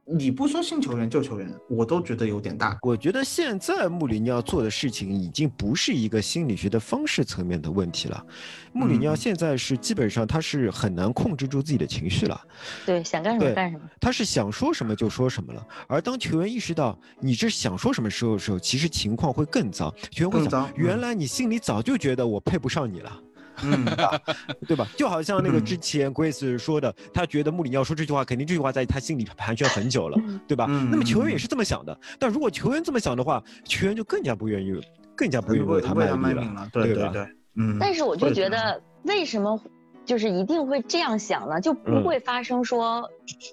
[0.06, 2.78] 你不说新球员旧球员，我都觉得有点大。
[2.84, 8.24] 我觉得现在穆里尼奥做的事情已经不是一个心理学的方式层面的问题了，
[8.72, 12.40] 穆里尼奥现在是基本上他是很难控制住自己的情绪了。
[12.86, 13.84] 对，想干什么干什么。
[14.00, 15.66] 他是想说什么就说什么了。
[15.88, 19.92] 而当球员意识到你这想说什么时候的时候，其实情况会更糟。
[20.12, 23.24] 球员会想，原来你心里早就觉得我配不上你了。
[23.64, 23.86] 嗯，
[24.68, 24.88] 对吧？
[24.98, 30.66] 就好像那个之前 Grace 说的，他觉得穆里尼奥说这句话，肯定这句话在他心里盘旋很久了，对吧？
[30.68, 31.98] 那么球员也是这么想的。
[32.18, 34.74] 但如果球员这么想的话，球员就更加不愿意，
[35.16, 37.78] 更加不愿意为他卖命了，对对对，嗯。
[37.80, 39.60] 但是我就觉得，为什么
[40.06, 41.60] 就是一定会这样想呢？
[41.62, 43.08] 就不会发生说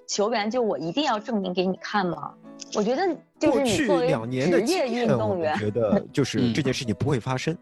[0.09, 2.33] 球员就我一定要证明给你看吗？
[2.75, 3.03] 我觉得
[3.39, 7.57] 就是你作为职业运动员，觉得就是这件事情不会发生。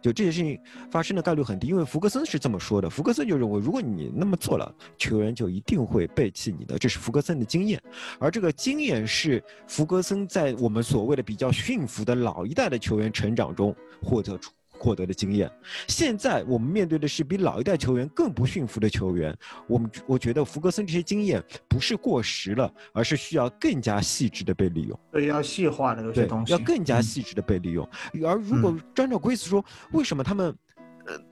[0.00, 0.58] 就这些事情
[0.90, 2.88] 发生的概率很低，因为弗格森是这么说的。
[2.88, 7.80] 弗格森就认为，如果你那么做了，球员就一定会背弃你的，这是弗格森的经验。
[8.18, 14.52] 而这个经验是弗格森在我们所谓的比较驯服的老一代的球员成长中获得出。
[14.78, 15.50] 获得的经验，
[15.88, 19.36] 现在我们面对的是比老一代球员更不驯服的球员。
[19.66, 24.98] 我们我觉得福格森这些经验不是过时了，而是需要更加细致的被利用。
[25.10, 27.88] 对，要细化的有些东西，要更加细致的被利用。
[28.24, 30.56] 而如果按照规则说，为什么他们？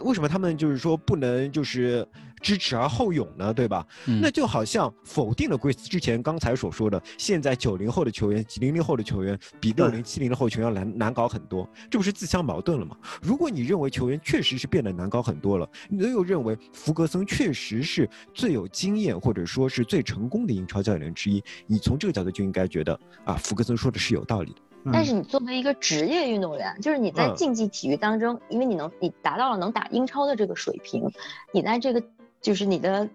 [0.01, 2.07] 为什么他们就是说不能就是
[2.41, 3.53] 知耻而后勇呢？
[3.53, 3.87] 对吧？
[4.21, 12.97] 那就好像否定了贵之前刚才所说的，现在九零后的球员、零零后的球员比六零、七零后球员要难难搞很多，这不是自相矛盾了吗？
[13.23, 24.61] 如果你认为球员确实是变得难搞很多了，你又认为福格森确实是最有经验或者说是最成功的英超教练之一，你从这个角度就应该觉得啊，福格森说的是有道理的。
[24.93, 31.11] 但是你作为一个职业运动员，就是你在竞技体育当中，因为你能你达到了能打英超的这个水平，
[31.53, 32.03] 你在这个
[32.41, 33.09] 就是你的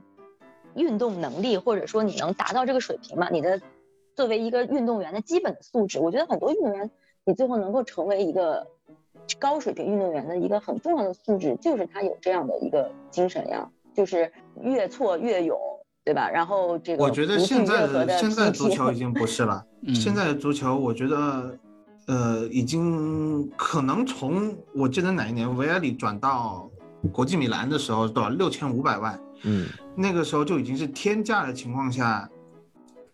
[0.76, 3.30] 运动能力，或者说你能达到这个水平嘛？
[3.30, 3.62] 你的
[4.16, 6.92] 作为一个运动员的基本的素质，我觉得很多运动员
[7.24, 8.68] 你最后能够成为一个
[9.40, 15.71] 高水平运动员的一个很重要的素质，就是他有这样的一个精神呀，就是越挫越勇。
[16.04, 16.30] 对吧？
[16.30, 19.64] 然后这个，我觉得现在的现在足球已经不是了。
[19.94, 21.60] 现在的足球，我觉得，
[22.08, 26.70] 呃，已经可能从我记得哪一年维埃里转到
[27.12, 29.20] 国际米兰的时候，多少六千五百万？
[29.44, 32.28] 嗯，那个时候就已经是天价的情况下，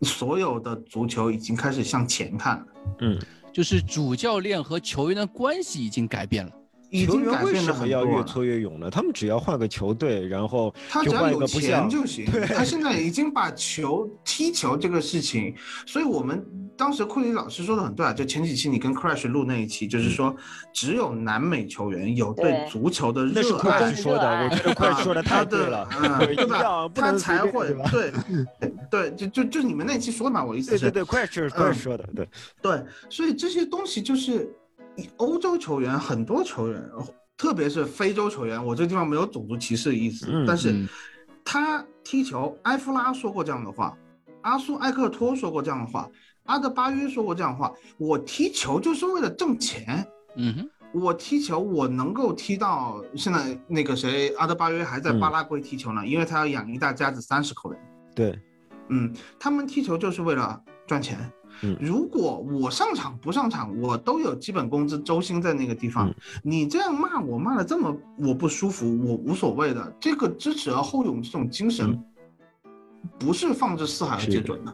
[0.02, 2.66] 所有的足球已经开始向前看了。
[3.00, 3.20] 嗯，
[3.54, 6.52] 就是主教练和球员的关系已经改变了。
[6.92, 8.90] 球员为什么要越挫越勇呢？
[8.90, 12.26] 他们只要换个球队，然后他只要有钱就行。
[12.56, 15.54] 他现在已经把球踢球这个事情，
[15.86, 16.46] 所以我们
[16.78, 20.34] 当时库里老师说的很对啊，就前几期你跟 Crash 录那一期，就是说
[20.74, 23.80] 只有南美球员有对足球的热爱。
[23.82, 25.88] 那是 说的，我觉得 Crash 说的太对了，
[26.36, 26.90] 对吧？
[26.96, 28.14] 他才会对
[28.90, 32.30] 对，就就就你们那期说的嘛，我意思是，对对，Crash Crash 说的，对
[32.62, 34.50] 对，所以这些东西就是。
[35.18, 36.84] 欧洲球员很多球员，
[37.38, 40.88] 特别是非洲球员，我这地方没有种族歧视的意思，但是
[41.46, 43.96] 他踢球，埃夫拉说过这样的话，
[44.42, 46.10] 阿苏埃克托说过这样的话，
[46.46, 57.80] 阿德巴约说过这样的话，我踢球就是为了挣钱，嗯哼，我踢球我能够踢到现在那个谁，阿德巴约还在巴拉圭踢球呢，因为他要养一大家子三十口人，
[58.16, 58.40] 对，
[58.90, 61.32] 嗯，他们踢球就是为了赚钱。
[61.80, 66.14] 如果我上场不上场，我都有基本工资，周薪在那个地方。
[66.44, 69.94] 你这样骂我骂的这么我不舒服，我无所谓的。
[70.00, 71.98] 这个知耻而后勇这种精神，
[73.20, 74.74] 不是放之四海而皆准的。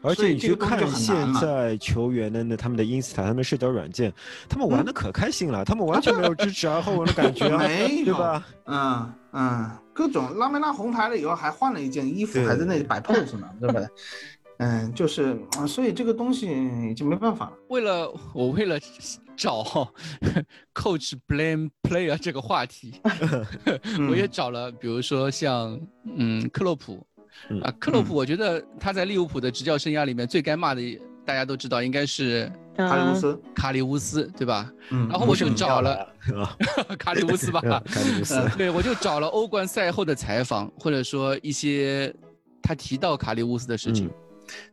[0.00, 4.12] 而且你去看现在球员的那他们的 ins 塔，他们社交软件，
[4.48, 8.46] 他们玩的可开心了，他们完全没有知耻而后勇的感觉，没对吧？
[8.66, 13.88] 嗯嗯，各种拉没拉红牌了以后还换了一件衣服，还在那里摆 pose 呢，对不对？
[14.58, 16.46] 嗯，就是啊，所以这个东西
[16.90, 17.52] 已经没办法了。
[17.68, 18.78] 为了我为了
[19.36, 19.62] 找
[20.74, 23.00] coach blame player 这个话题，
[24.10, 25.78] 我也找了，比如说像
[26.16, 27.06] 嗯克洛普
[27.62, 34.68] 啊，克洛普，我觉得他在利物浦的执教生涯里面最该骂的，大家都知道应该是卡里乌斯，卡里乌斯对吧？
[34.90, 36.04] 嗯，然后我就找了
[36.98, 42.12] 卡里乌斯吧， 卡里乌斯，对我就找了欧冠赛后的采访，或者说一些
[42.60, 44.10] 他提到卡里乌斯的事情。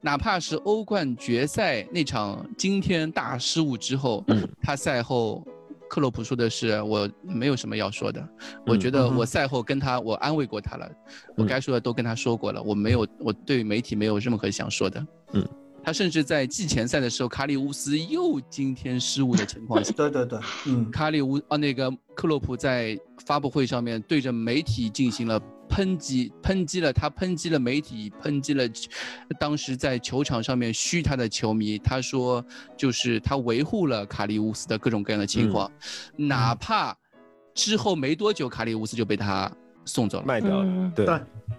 [0.01, 4.23] 哪怕是欧冠决赛那场惊天大失误之后，
[4.61, 5.45] 他赛后，
[5.89, 8.27] 克洛普说的是我没有什么要说的，
[8.65, 10.91] 我觉得我赛后跟他我安慰过他了，
[11.35, 15.07] 我该说的都跟他说过了，我没有我对媒体没有任何想说的。
[15.33, 15.47] 嗯，
[15.83, 25.41] 他甚至在季前赛的时候，卡里乌斯又惊天失误的情况下， 对对对，嗯，卡里乌啊那个克洛普在发布会上面对着媒体进行了。
[25.69, 28.63] 抨击，抨击了他，抨击了媒体，抨击了
[29.39, 31.77] 当时在球场上面嘘他的球迷。
[31.77, 32.43] 他说，
[32.77, 35.69] 就是他维护了卡利乌斯的各种各样的情况，
[36.15, 36.95] 哪怕
[37.53, 39.51] 之后没多久，卡利乌斯就被他
[39.85, 40.91] 送走了，卖掉了。
[40.95, 41.05] 对，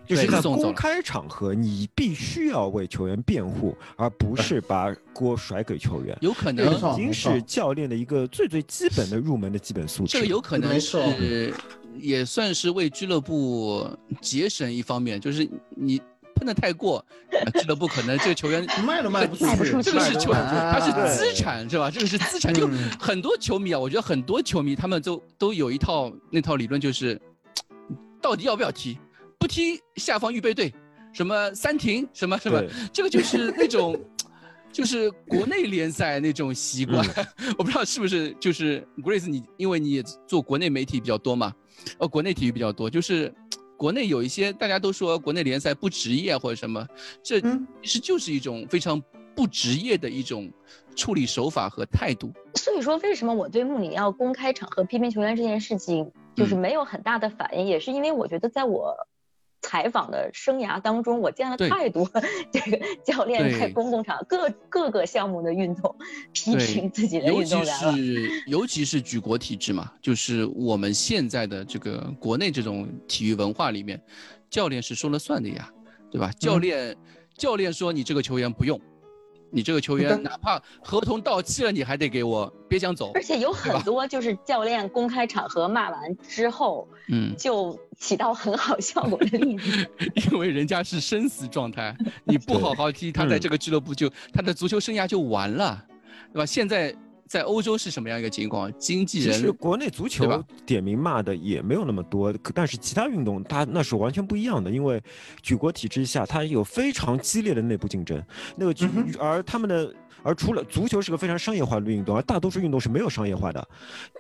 [0.07, 6.17] 就是在公开场合，你必须要为球员辩护，而不是把锅甩给球员。
[6.21, 10.13] 有可能已经是教练的一个最最基本的入门的基本素质。
[10.13, 11.53] 这个有可能是。
[12.01, 13.89] 也算是为俱乐部
[14.21, 16.01] 节省一方面，就是你
[16.35, 17.05] 喷的太过，
[17.55, 21.91] 俱乐部可能这个球员卖都卖不出去，这个是球，他是资产是吧？
[21.91, 22.69] 这个是资产，就
[23.01, 27.19] 很多球迷啊，我觉得很多球迷他们都都有一套那套理论，就是
[28.21, 28.99] 到底要不要踢，
[29.39, 30.75] 不踢下方预备队，
[31.13, 33.99] 什么三停，什么什么，这个就是那种，
[34.71, 37.03] 就是国内联赛那种习惯。
[37.57, 41.51] 我不知道是不是就是 Grace，你因为你也做国内媒体比较多嘛，
[41.99, 43.33] 呃，国内体育比较多，就是
[43.77, 46.87] 国内有一些大家都说国内联赛不职业或者什么，
[47.23, 47.49] 这其
[47.85, 49.03] 实就是一种非常
[49.35, 50.51] 不职业的一种
[50.95, 52.33] 处理手法和态度。
[52.55, 56.11] 所以说，为什么我对穆里尼奥公开场合批评球员这件事情？
[56.35, 58.95] 就是没有很大的反应，也是因为我觉得在我
[59.67, 62.09] 采访的生涯当中，我见了太多
[62.53, 65.93] 这个 教练在公共场各各个项目的运动
[66.33, 67.93] 批评自己的运动员了。
[67.93, 74.01] 尤 其是尤其是举国体制嘛，就是我们现在的这个国内这种体育文化里面，
[74.49, 75.69] 教练是说了算的呀，
[76.13, 76.31] 对吧？
[76.39, 76.97] 教练
[77.37, 78.81] 教练说你这个球员不用。
[79.51, 83.13] 你这个球员哪怕合同到期了，你还得给我，别想走。
[83.15, 89.89] 而且有很多就是教练公开场合骂完之后，嗯，就起到很好效果的例子。
[90.31, 95.85] 因为人家是生死状态， 你不好好踢，他在这个俱乐部就他的足球生涯就完了，
[96.33, 96.47] 对吧？
[96.47, 96.95] 现在。
[97.27, 98.73] 在欧洲是什么样一个情况？
[98.79, 105.03] 经纪人其实国内足球点名骂的也没有那么多，但是其他运动它那是完全不一样的，因为
[105.43, 108.23] 举国体制下它有非常激烈的内部竞争，
[108.57, 108.75] 那个
[109.19, 109.95] 而他们的。
[110.27, 113.69] 而除了足球是个非常商业化的运动，而大多数运动是没有商业化的。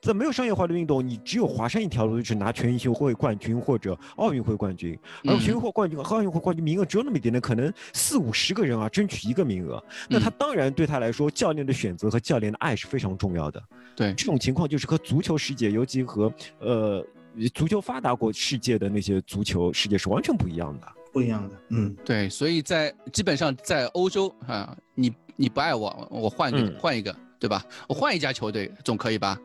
[0.00, 4.96] 在没有商业化的运动，你只有华山一条路，就是拿全运会冠军或者奥运会冠军。
[5.24, 9.82] 而全运会冠军和奥运会冠军名额只有那么一点点，可能四五十个人啊，争取一个名额。
[10.08, 13.60] 那他当然对他来说，教练的选择和教练的爱是非常重要的。
[13.96, 17.04] 对这种情况，就是和足球世界，尤其和呃
[17.52, 20.86] 足球发达国世界的那些足球世界是完全不一样的。
[21.12, 22.28] 不一样的，嗯，对。
[22.28, 25.12] 所以在基本上在欧洲啊，你。
[25.36, 27.64] 你不爱我，我换一个换一个，对吧？
[27.86, 29.38] 我换一家球队总可以吧？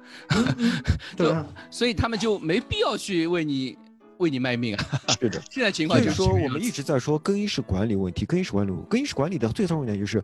[1.18, 1.36] 对，
[1.70, 3.78] 所以他们就没必要去为你
[4.18, 4.86] 为你卖命啊。
[5.20, 10.24] 是的， 现在情况就是说，我们一直在说更衣室管理问题，更衣室管理，更衣室管理的最重要一点就是，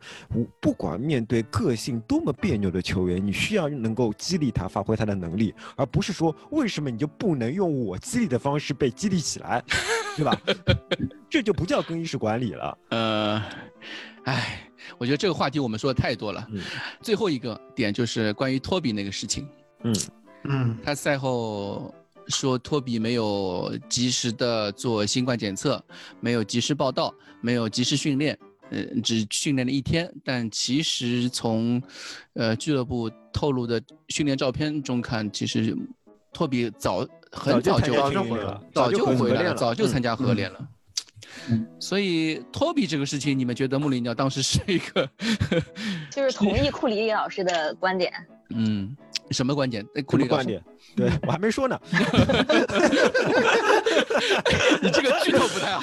[0.61, 9.61] 不管面对个性多么别扭的球员，你需要能够激励他发挥他的能力，而不是说为什么你就不能用我激励的方式被激励起来，
[10.15, 10.39] 对吧？
[11.29, 12.77] 这就不叫更衣室管理了。
[12.89, 13.43] 呃，
[14.23, 14.66] 唉。
[14.97, 16.47] 我觉得这个话题我们说的太多了。
[17.01, 19.47] 最后一个点就是关于托比那个事情。
[19.83, 19.95] 嗯
[20.43, 21.93] 嗯，他赛后
[22.27, 25.83] 说托比没有及时的做新冠检测，
[26.19, 28.37] 没有及时报道，没有及时训练，
[28.69, 30.11] 嗯，只训练了一天。
[30.23, 31.81] 但其实从
[32.33, 35.75] 呃俱乐部透露的训练照片中看，其实
[36.33, 40.67] 托比早很早就早就回来了，早就参加合练了。
[41.79, 45.09] 所以托比这个事情，你们觉得穆里尼奥当时是一个，
[46.11, 48.11] 就是同意库里里老师的观点。
[48.55, 48.95] 嗯，
[49.31, 49.85] 什么观点？
[50.05, 50.63] 库里观点？
[50.95, 51.77] 对我还没说呢。
[54.81, 55.81] 你这个剧透不太好。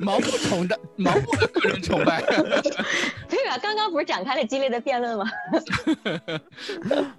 [0.00, 2.20] 盲目崇的，盲目的个人崇拜。
[3.28, 5.24] 对啊，刚刚不是展开了激烈的辩论吗？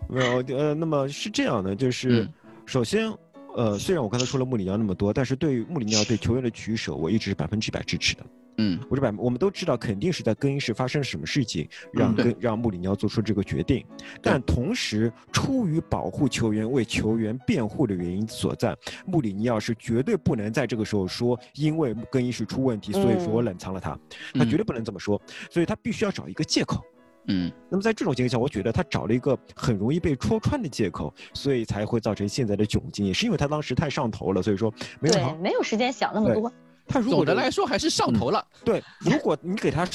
[0.09, 2.27] 没有，呃，那么是这样的，就是
[2.65, 3.11] 首先。
[3.55, 8.25] 呃，虽然我刚才说了穆里尼奥那么多，但是对于穆里尼奥对球员的取舍，我一直是百分之百支持的。
[8.57, 13.83] 嗯，我是百，我们都知道肯定是在更衣室发生了什么事情，让跟让穆里尼奥做出这个决定。
[14.21, 18.75] 但同时，出于保护球员、为球员辩护的原因所在，
[19.05, 23.97] 穆里尼奥是绝对不能在这个时候说，因为更衣室出问题，所以说我冷藏了他。
[24.33, 26.83] 他绝对不能这么说，所以他必须要找一个借口。
[27.31, 36.51] 嗯，那么在这种情况下，我觉得他找了一个很容易被戳穿的借口，所以才会造成现在的窘境，也是因为他当时太上头了，所以说没有没有时间想那么多。
[36.87, 38.45] 他如总的来说还是上头了。
[38.65, 39.87] 对，如果你给他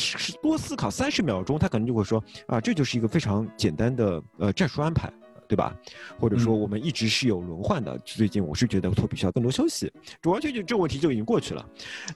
[0.42, 5.12] 多思考三十秒钟，他可能就会说啊，这就是一个非常简单的呃战术安排。
[5.48, 5.74] 对吧？
[6.18, 7.98] 或者说我们一直是有轮换的。
[8.04, 11.64] 最近我是觉得托比需要更多休息，这完全就这个问题就已经过去了。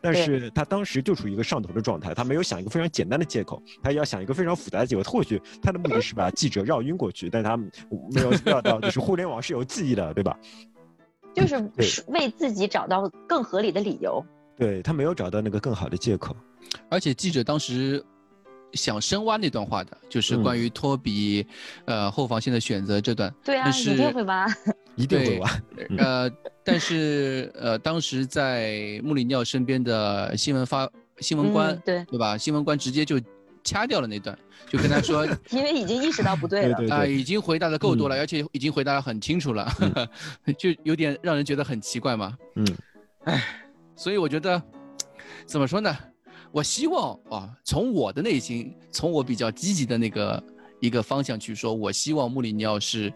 [0.00, 5.02] 但是他当时就处于一个上头的状态，他没有想一个非常简单的借口，他要想一个非常复杂的借口。
[5.02, 10.36] 或许他的目的是把记者绕晕过去，但他没有料到就是互联网是有记忆的，对吧？
[11.34, 14.24] 就是为自己找到更合理的理由。
[14.56, 16.36] 对他没有找到那个更好的借口，
[16.88, 18.04] 而且记者当时。
[18.74, 21.46] 想深挖那段话的，就是关于托比，
[21.84, 23.32] 呃，后防线的选择这段。
[23.44, 24.46] 对啊， 一定会挖，
[24.96, 25.50] 一定会挖。
[25.98, 26.30] 呃，
[26.64, 30.88] 但是呃，当时在穆里尼奥身边的新闻发
[31.18, 32.36] 新闻官，对对吧？
[32.38, 33.20] 新闻官直接就
[33.62, 34.38] 掐掉了那段，
[34.68, 39.70] 就跟他说， 因为已经意识到不对了啊，已经回答的够多了，而且已经回答的很清楚了，
[40.56, 42.36] 就有点让人觉得很奇怪嘛。
[42.54, 42.66] 嗯，
[43.24, 43.44] 哎，
[43.96, 44.62] 所以我觉得，
[45.44, 45.96] 怎么说呢？
[46.52, 50.42] 我希望啊，从我的内心，从我比较积极的那个
[50.80, 53.12] 一个方向去说，我希望穆里尼奥是，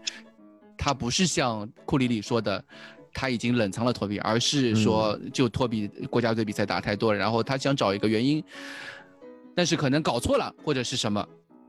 [0.77, 2.63] 他不是像库里里说的，
[3.13, 8.41] 他已经冷藏了托比，而是说就托比国家队比赛打太多了，然后他想找一个原因，
[9.53, 11.27] 但是可能搞错了或者是什么，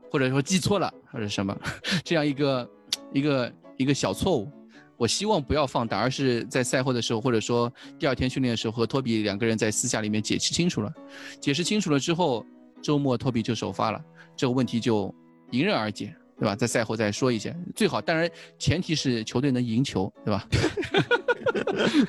[0.09, 1.57] 或者说记错了或者什么，
[2.05, 2.69] 这样一个
[3.13, 4.49] 一个一个小错误，
[4.97, 10.91] 我希望不要放大，而是在赛后的时候，或者说第二天训练的时候和托比两个人在私下里面解释清楚了，
[11.39, 12.45] 解释清楚了之后，
[12.81, 14.01] 周末托比就首发了，
[14.35, 15.13] 这个问题就
[15.51, 16.13] 迎刃而解。
[16.39, 16.55] 对吧？
[16.55, 18.29] 在赛后再说一下，最好当然
[18.59, 20.47] 前提是球队能赢球，对吧？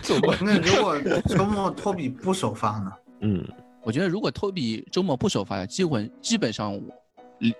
[0.43, 2.93] 那如果周末托比不首发呢？
[3.23, 3.43] 嗯，
[3.83, 6.79] 我觉得如果托比周末不首发，基本基本上，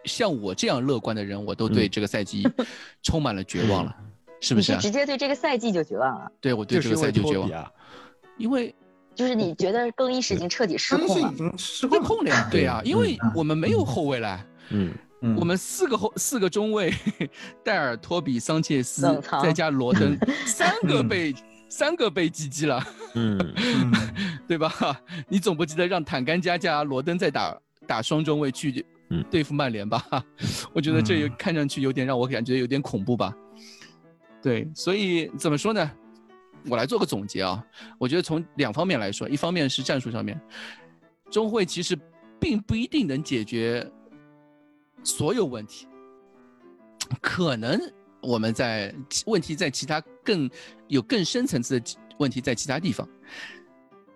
[0.05, 2.47] 像我这样乐观的人，我都对这个赛季
[3.03, 3.97] 充满了绝望了，
[4.41, 4.77] 是不是？
[4.79, 6.31] 直接对这个赛季就绝望了？
[6.41, 7.51] 对，我对这个赛季绝望，
[8.37, 8.75] 因为
[9.15, 12.49] 就是你觉得更衣室已经彻底失控了，已经失控了呀？
[12.51, 14.93] 对呀，因为我们没有后卫了，嗯。
[15.37, 16.95] 我们四个后四个中卫，
[17.65, 20.17] 戴尔、托比、桑切斯，再加罗登，
[20.47, 21.35] 三个被
[21.69, 22.81] 三个被击击了，
[23.15, 23.37] 嗯，
[24.47, 24.73] 对吧？
[25.27, 28.87] 你总不记得让坦甘加加罗登再打打双中卫去
[29.29, 30.01] 对付曼联吧？
[30.73, 33.35] 我觉得这看上去有点让我感觉有点恐怖吧？
[34.43, 35.91] 对，所以怎么说呢？
[36.69, 37.65] 我来做个总结啊，
[37.99, 40.41] 我觉得从两方面来说，一方面是战术上面，
[41.31, 41.99] 中会其实
[42.41, 43.91] 并不一定能解决。
[45.05, 45.87] 所有问题，
[47.23, 47.81] 可能
[48.21, 48.93] 我们在
[49.27, 50.51] 问题在其他更
[50.89, 53.09] 有更深层次的问题在其他地方，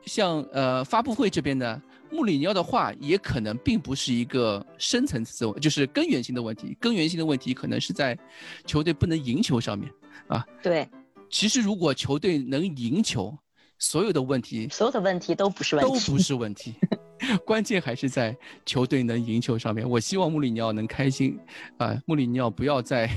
[0.05, 1.81] 像呃发布会这边呢，
[2.11, 8.19] 穆里尼奥的话也可能并不是一个深层次，就是根源性的问题，根源性的问题可能是在
[8.67, 9.89] 球队不能赢球上面
[10.29, 10.45] 啊。
[10.63, 10.89] 对，
[11.31, 13.37] 其实如果球队能赢球，
[13.79, 16.75] 所有的问题，所有的问题都不是问题，都不是问题。
[17.47, 18.37] 关键还是在
[18.67, 19.89] 球队能赢球上面。
[19.89, 21.39] 我希望穆里尼奥能开心，
[21.79, 23.09] 啊，穆里尼奥不要再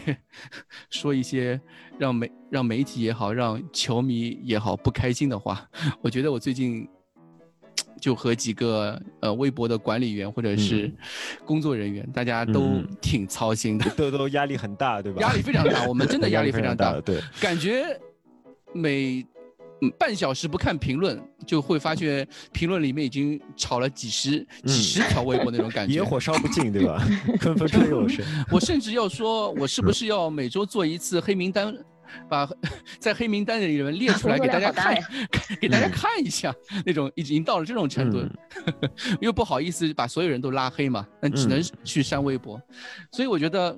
[0.92, 1.60] 说一些
[1.98, 5.68] 让媒让媒体也好，让球迷也好不开心的话。
[6.02, 6.88] 我觉得我最近
[8.06, 10.94] 就和几个呃微博的管理员或者是
[11.44, 15.24] 工作人员，大家都挺操心的，都都压力很大，对吧？
[15.24, 18.00] 压力非常大，我们真的 压力非常大，对，感觉
[18.74, 19.26] 每。
[20.00, 26.98] 半小时不看评论，就会发现评论里面已经炒了几十几十条微博那种感觉， 野火烧不尽，对吧？
[27.40, 28.26] 纷纷吹又生。
[28.50, 31.76] 我甚至要说，我是不是要每周做一次黑名单，
[32.30, 32.50] 把
[33.00, 34.96] 在黑名单的人列出来 给大家看，
[35.60, 36.54] 给大家看一下
[36.86, 38.24] 那种已经到了这种程度，
[39.22, 42.62] 又不好意思把所有人都拉黑嘛，那只能去删微博，
[43.12, 43.76] 所以我觉得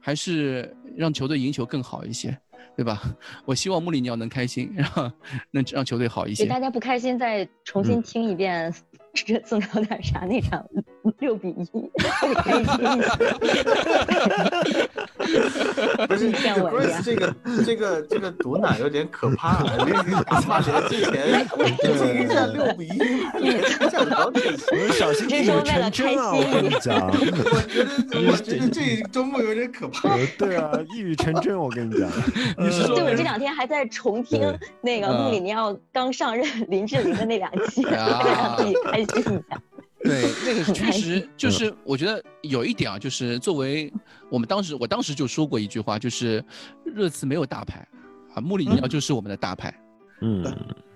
[0.00, 2.36] 还是让球队赢球更好一些。
[2.76, 3.02] 对吧？
[3.44, 5.10] 我希望穆里尼奥能开心，然后
[5.50, 6.44] 能让球队好一些。
[6.44, 8.72] 给大家不开心，再重新听一遍
[9.26, 10.64] 这次聊点啥那场
[11.18, 11.64] 六比一，
[12.34, 13.02] 开心。
[16.08, 16.30] 不是
[16.70, 17.34] 不是这个
[17.64, 19.92] 这个这个毒奶有点可怕，你
[20.24, 21.46] 打曼联之前
[21.78, 22.98] 就是一下六比一，
[23.90, 24.64] 这样好可惜。
[24.92, 26.32] 小心一语成真啊！
[26.34, 27.12] 我跟你讲，我
[27.68, 27.90] 觉得
[28.30, 28.80] 我觉得这
[29.10, 30.16] 周末有点可怕。
[30.38, 32.10] 对啊，一语成真，我跟你讲。
[32.56, 34.40] 对，我这两天还在重听
[34.80, 39.07] 那个穆里尼奥刚上任林志玲的那两期，让自己开心。
[40.02, 43.92] 对， 那个确实 就是，我觉得有一点啊，就是作为
[44.30, 46.44] 我们当时，我当时就说过一句话，就是
[46.84, 47.86] 热刺没有大牌
[48.34, 49.74] 啊，穆里尼奥就是我们的大牌。
[50.20, 50.44] 嗯，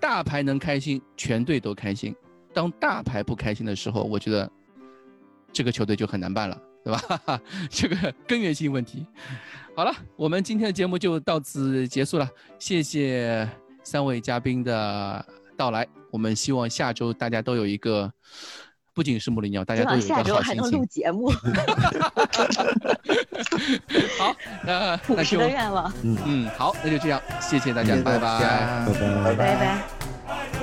[0.00, 2.14] 大牌能开心，全队都开心。
[2.52, 4.50] 当大牌不开心的时候，我觉得
[5.52, 7.40] 这个球队就很难办了，对吧？
[7.70, 9.06] 这个根源性问题。
[9.74, 12.28] 好了，我们今天的节目就到此结束了。
[12.58, 13.48] 谢谢
[13.82, 15.24] 三位嘉宾的
[15.62, 15.86] 到来。
[16.10, 18.12] 我们希望下周大家都有一个，
[18.92, 20.34] 不仅是穆里尼奥，大家都有一个好心情。
[20.34, 21.30] 下周还能录节目。
[24.18, 24.34] 好，
[24.64, 25.92] 那那就的愿望。
[26.02, 30.61] 嗯嗯，好，那就这样，谢谢大家，拜拜，拜拜，拜拜。